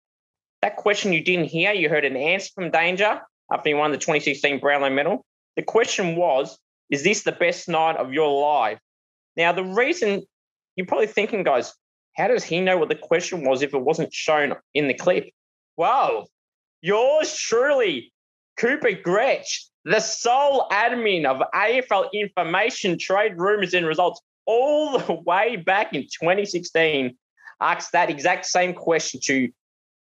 that 0.61 0.75
question 0.75 1.13
you 1.13 1.23
didn't 1.23 1.45
hear, 1.45 1.71
you 1.71 1.89
heard 1.89 2.05
an 2.05 2.17
answer 2.17 2.49
from 2.55 2.71
Danger 2.71 3.21
after 3.51 3.69
he 3.69 3.73
won 3.75 3.91
the 3.91 3.97
2016 3.97 4.59
Brownlow 4.59 4.89
medal. 4.89 5.25
The 5.55 5.61
question 5.61 6.15
was, 6.15 6.57
is 6.89 7.03
this 7.03 7.23
the 7.23 7.31
best 7.31 7.69
night 7.69 7.97
of 7.97 8.13
your 8.13 8.41
life? 8.41 8.79
Now, 9.35 9.51
the 9.51 9.63
reason 9.63 10.23
you're 10.75 10.87
probably 10.87 11.07
thinking, 11.07 11.43
guys, 11.43 11.73
how 12.15 12.27
does 12.27 12.43
he 12.43 12.59
know 12.59 12.77
what 12.77 12.89
the 12.89 12.95
question 12.95 13.45
was 13.45 13.61
if 13.61 13.73
it 13.73 13.81
wasn't 13.81 14.13
shown 14.13 14.55
in 14.73 14.87
the 14.87 14.93
clip? 14.95 15.29
Well, 15.75 16.27
yours 16.81 17.35
truly, 17.35 18.11
Cooper 18.57 18.93
Gretsch, 18.93 19.65
the 19.87 20.01
sole 20.01 20.67
admin 20.69 21.23
of 21.25 21.41
AFL 21.55 22.11
information, 22.11 22.99
trade 22.99 23.37
rumors, 23.37 23.73
and 23.73 23.87
results 23.87 24.21
all 24.45 24.99
the 24.99 25.13
way 25.13 25.55
back 25.55 25.93
in 25.93 26.01
2016, 26.01 27.15
asked 27.61 27.93
that 27.93 28.09
exact 28.09 28.45
same 28.45 28.73
question 28.73 29.21
to 29.23 29.49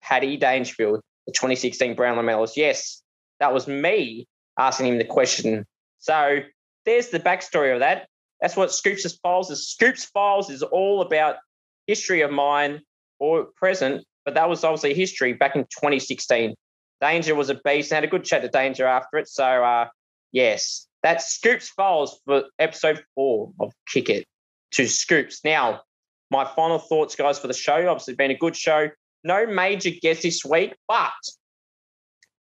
Paddy 0.02 0.36
Dangerfield, 0.36 1.00
the 1.26 1.32
2016 1.32 1.94
Brownlow 1.94 2.22
medalist. 2.22 2.58
Yes, 2.58 3.02
that 3.38 3.54
was 3.54 3.66
me 3.66 4.28
asking 4.58 4.86
him 4.86 4.98
the 4.98 5.04
question. 5.04 5.66
So 5.98 6.40
there's 6.84 7.08
the 7.08 7.20
backstory 7.20 7.72
of 7.72 7.80
that. 7.80 8.06
That's 8.42 8.56
what 8.56 8.72
Scoops 8.72 9.10
Files 9.22 9.50
is. 9.50 9.66
Scoops 9.66 10.04
Files 10.04 10.50
is 10.50 10.62
all 10.62 11.00
about 11.00 11.36
history 11.86 12.20
of 12.20 12.30
mine 12.30 12.82
or 13.18 13.46
present, 13.56 14.04
but 14.26 14.34
that 14.34 14.48
was 14.48 14.62
obviously 14.62 14.92
history 14.92 15.32
back 15.32 15.56
in 15.56 15.62
2016. 15.62 16.54
Danger 17.00 17.34
was 17.34 17.50
a 17.50 17.54
beast. 17.54 17.92
I 17.92 17.96
had 17.96 18.04
a 18.04 18.08
good 18.08 18.24
chat 18.24 18.42
to 18.42 18.48
Danger 18.48 18.86
after 18.86 19.18
it. 19.18 19.28
So, 19.28 19.44
uh, 19.44 19.88
yes, 20.32 20.86
that's 21.02 21.34
Scoops 21.34 21.68
Files 21.70 22.20
for 22.24 22.44
episode 22.58 23.02
four 23.14 23.52
of 23.58 23.72
Kick 23.88 24.10
It 24.10 24.26
to 24.72 24.86
Scoops. 24.86 25.40
Now, 25.44 25.80
my 26.30 26.44
final 26.44 26.78
thoughts, 26.78 27.16
guys, 27.16 27.38
for 27.38 27.46
the 27.46 27.54
show. 27.54 27.88
Obviously, 27.88 28.14
been 28.14 28.30
a 28.30 28.36
good 28.36 28.56
show. 28.56 28.88
No 29.24 29.46
major 29.46 29.90
guests 30.00 30.22
this 30.22 30.44
week, 30.44 30.74
but 30.88 31.12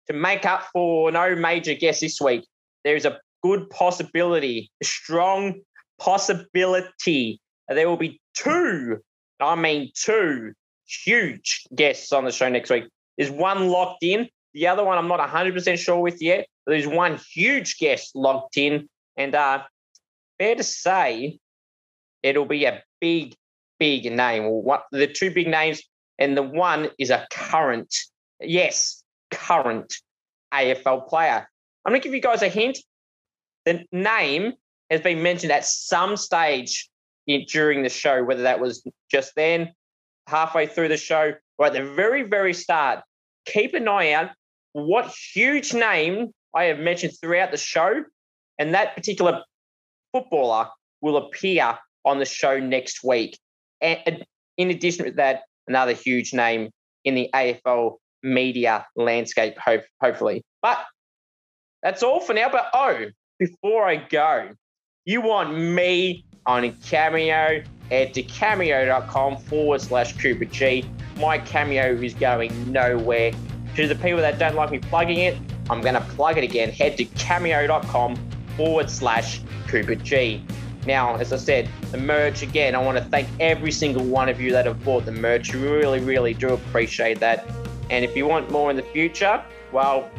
to 0.07 0.13
make 0.13 0.45
up 0.45 0.67
for 0.73 1.11
no 1.11 1.35
major 1.35 1.73
guests 1.73 2.01
this 2.01 2.19
week, 2.19 2.45
there's 2.83 3.05
a 3.05 3.19
good 3.43 3.69
possibility, 3.69 4.71
a 4.81 4.85
strong 4.85 5.61
possibility. 5.99 7.39
There 7.69 7.87
will 7.87 7.97
be 7.97 8.19
two, 8.33 8.97
I 9.39 9.55
mean, 9.55 9.91
two 9.93 10.53
huge 10.85 11.63
guests 11.75 12.11
on 12.11 12.25
the 12.25 12.31
show 12.31 12.49
next 12.49 12.69
week. 12.69 12.85
There's 13.17 13.31
one 13.31 13.67
locked 13.67 14.03
in, 14.03 14.29
the 14.57 14.67
other 14.67 14.83
one, 14.83 14.97
I'm 14.97 15.07
not 15.07 15.19
100% 15.19 15.77
sure 15.77 15.99
with 15.99 16.19
yet. 16.19 16.47
There's 16.65 16.87
one 16.87 17.19
huge 17.31 17.77
guest 17.77 18.15
locked 18.15 18.57
in. 18.57 18.89
And 19.15 19.35
uh, 19.35 19.63
fair 20.39 20.55
to 20.55 20.63
say, 20.63 21.37
it'll 22.23 22.45
be 22.45 22.65
a 22.65 22.81
big, 22.99 23.35
big 23.79 24.11
name. 24.11 24.45
What 24.45 24.85
the 24.91 25.05
two 25.05 25.29
big 25.29 25.47
names, 25.47 25.83
and 26.17 26.35
the 26.35 26.41
one 26.41 26.89
is 26.97 27.11
a 27.11 27.27
current, 27.31 27.93
yes, 28.39 29.03
current 29.29 29.93
AFL 30.51 31.07
player. 31.07 31.47
I'm 31.85 31.91
going 31.91 32.01
to 32.01 32.07
give 32.07 32.15
you 32.15 32.21
guys 32.21 32.41
a 32.41 32.49
hint. 32.49 32.79
The 33.65 33.85
name 33.91 34.53
has 34.89 35.01
been 35.01 35.21
mentioned 35.21 35.51
at 35.51 35.65
some 35.65 36.17
stage 36.17 36.89
in, 37.27 37.45
during 37.47 37.83
the 37.83 37.89
show, 37.89 38.23
whether 38.23 38.41
that 38.43 38.59
was 38.59 38.83
just 39.11 39.35
then, 39.35 39.73
halfway 40.25 40.65
through 40.65 40.87
the 40.87 40.97
show, 40.97 41.33
or 41.59 41.67
at 41.67 41.73
the 41.73 41.83
very, 41.93 42.23
very 42.23 42.55
start. 42.55 43.03
Keep 43.45 43.75
an 43.75 43.87
eye 43.87 44.13
out 44.13 44.31
what 44.77 45.11
huge 45.33 45.73
name 45.73 46.31
I 46.55 46.65
have 46.65 46.77
mentioned 46.77 47.13
throughout 47.19 47.49
the 47.49 47.57
show, 47.57 48.03
and 48.59 48.75
that 48.75 48.95
particular 48.95 49.43
footballer 50.11 50.69
will 51.01 51.17
appear 51.17 51.77
on 52.05 52.19
the 52.19 52.25
show 52.25 52.59
next 52.59 53.03
week. 53.03 53.39
And 53.81 54.23
in 54.57 54.69
addition 54.69 55.05
to 55.05 55.11
that, 55.13 55.43
another 55.67 55.93
huge 55.93 56.31
name 56.31 56.69
in 57.03 57.15
the 57.15 57.29
AFL 57.33 57.95
media 58.21 58.85
landscape, 58.95 59.57
hope, 59.57 59.83
hopefully. 60.01 60.43
But 60.61 60.79
that's 61.81 62.03
all 62.03 62.19
for 62.19 62.33
now. 62.33 62.49
But 62.49 62.69
oh, 62.73 63.05
before 63.39 63.87
I 63.87 63.95
go, 63.95 64.51
you 65.05 65.21
want 65.21 65.57
me 65.57 66.23
on 66.45 66.65
a 66.65 66.71
cameo? 66.71 67.63
To 67.89 68.21
cameo.com 68.23 69.37
forward 69.37 69.79
slash 69.79 70.17
Cooper 70.17 70.43
G. 70.43 70.83
My 71.15 71.37
cameo 71.37 71.93
is 71.93 72.13
going 72.13 72.71
nowhere 72.71 73.31
to 73.77 73.87
the 73.87 73.95
people 73.95 74.17
that 74.17 74.39
don't 74.39 74.55
like 74.55 74.71
me 74.71 74.79
plugging 74.79 75.19
it, 75.19 75.37
I'm 75.69 75.81
going 75.81 75.93
to 75.93 76.01
plug 76.01 76.37
it 76.37 76.43
again. 76.43 76.71
Head 76.71 76.97
to 76.97 77.05
cameo.com 77.05 78.15
forward 78.57 78.89
slash 78.89 79.41
Cooper 79.67 79.93
G. 79.93 80.43
Now, 80.87 81.15
as 81.17 81.31
I 81.31 81.37
said, 81.37 81.69
the 81.91 81.99
merch 81.99 82.41
again, 82.41 82.73
I 82.73 82.79
want 82.79 82.97
to 82.97 83.03
thank 83.03 83.29
every 83.39 83.71
single 83.71 84.03
one 84.03 84.29
of 84.29 84.41
you 84.41 84.51
that 84.51 84.65
have 84.65 84.83
bought 84.83 85.05
the 85.05 85.11
merch. 85.11 85.53
Really, 85.53 85.99
really 85.99 86.33
do 86.33 86.49
appreciate 86.49 87.19
that. 87.19 87.47
And 87.91 88.03
if 88.03 88.15
you 88.15 88.25
want 88.25 88.49
more 88.49 88.71
in 88.71 88.77
the 88.77 88.83
future, 88.83 89.43
well, 89.71 90.09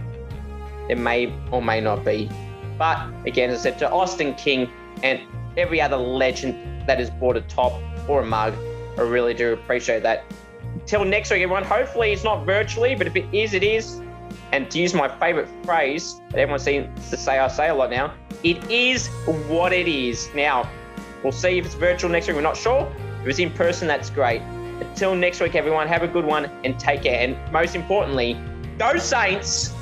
it 0.88 0.96
may 0.96 1.32
or 1.50 1.60
may 1.60 1.80
not 1.80 2.04
be. 2.04 2.30
But 2.78 3.10
again, 3.26 3.50
as 3.50 3.60
I 3.60 3.70
said, 3.70 3.78
to 3.80 3.90
Austin 3.90 4.34
King 4.34 4.70
and 5.02 5.20
every 5.56 5.80
other 5.80 5.96
legend 5.96 6.86
that 6.88 7.00
has 7.00 7.10
bought 7.10 7.36
a 7.36 7.40
top 7.42 7.72
or 8.08 8.20
a 8.20 8.26
mug, 8.26 8.54
I 8.96 9.02
really 9.02 9.34
do 9.34 9.52
appreciate 9.52 10.04
that. 10.04 10.24
Till 10.88 11.04
next 11.04 11.30
week, 11.30 11.42
everyone. 11.42 11.64
Hopefully, 11.64 12.12
it's 12.12 12.24
not 12.24 12.46
virtually, 12.46 12.94
but 12.94 13.06
if 13.06 13.14
it 13.14 13.26
is, 13.30 13.52
it 13.52 13.62
is. 13.62 14.00
And 14.52 14.70
to 14.70 14.78
use 14.78 14.94
my 14.94 15.06
favorite 15.18 15.46
phrase 15.62 16.22
that 16.30 16.38
everyone 16.38 16.60
seems 16.60 17.10
to 17.10 17.16
say, 17.18 17.38
I 17.38 17.46
say 17.48 17.68
a 17.68 17.74
lot 17.74 17.90
now, 17.90 18.14
it 18.42 18.70
is 18.70 19.08
what 19.48 19.74
it 19.74 19.86
is. 19.86 20.30
Now, 20.34 20.66
we'll 21.22 21.32
see 21.32 21.58
if 21.58 21.66
it's 21.66 21.74
virtual 21.74 22.10
next 22.10 22.26
week. 22.26 22.36
We're 22.36 22.42
not 22.42 22.56
sure. 22.56 22.90
If 23.20 23.28
it's 23.28 23.38
in 23.38 23.50
person, 23.50 23.86
that's 23.86 24.08
great. 24.08 24.40
Until 24.80 25.14
next 25.14 25.42
week, 25.42 25.54
everyone, 25.54 25.86
have 25.88 26.02
a 26.02 26.08
good 26.08 26.24
one 26.24 26.46
and 26.64 26.80
take 26.80 27.02
care. 27.02 27.20
And 27.20 27.36
most 27.52 27.74
importantly, 27.74 28.40
go 28.78 28.96
Saints! 28.96 29.74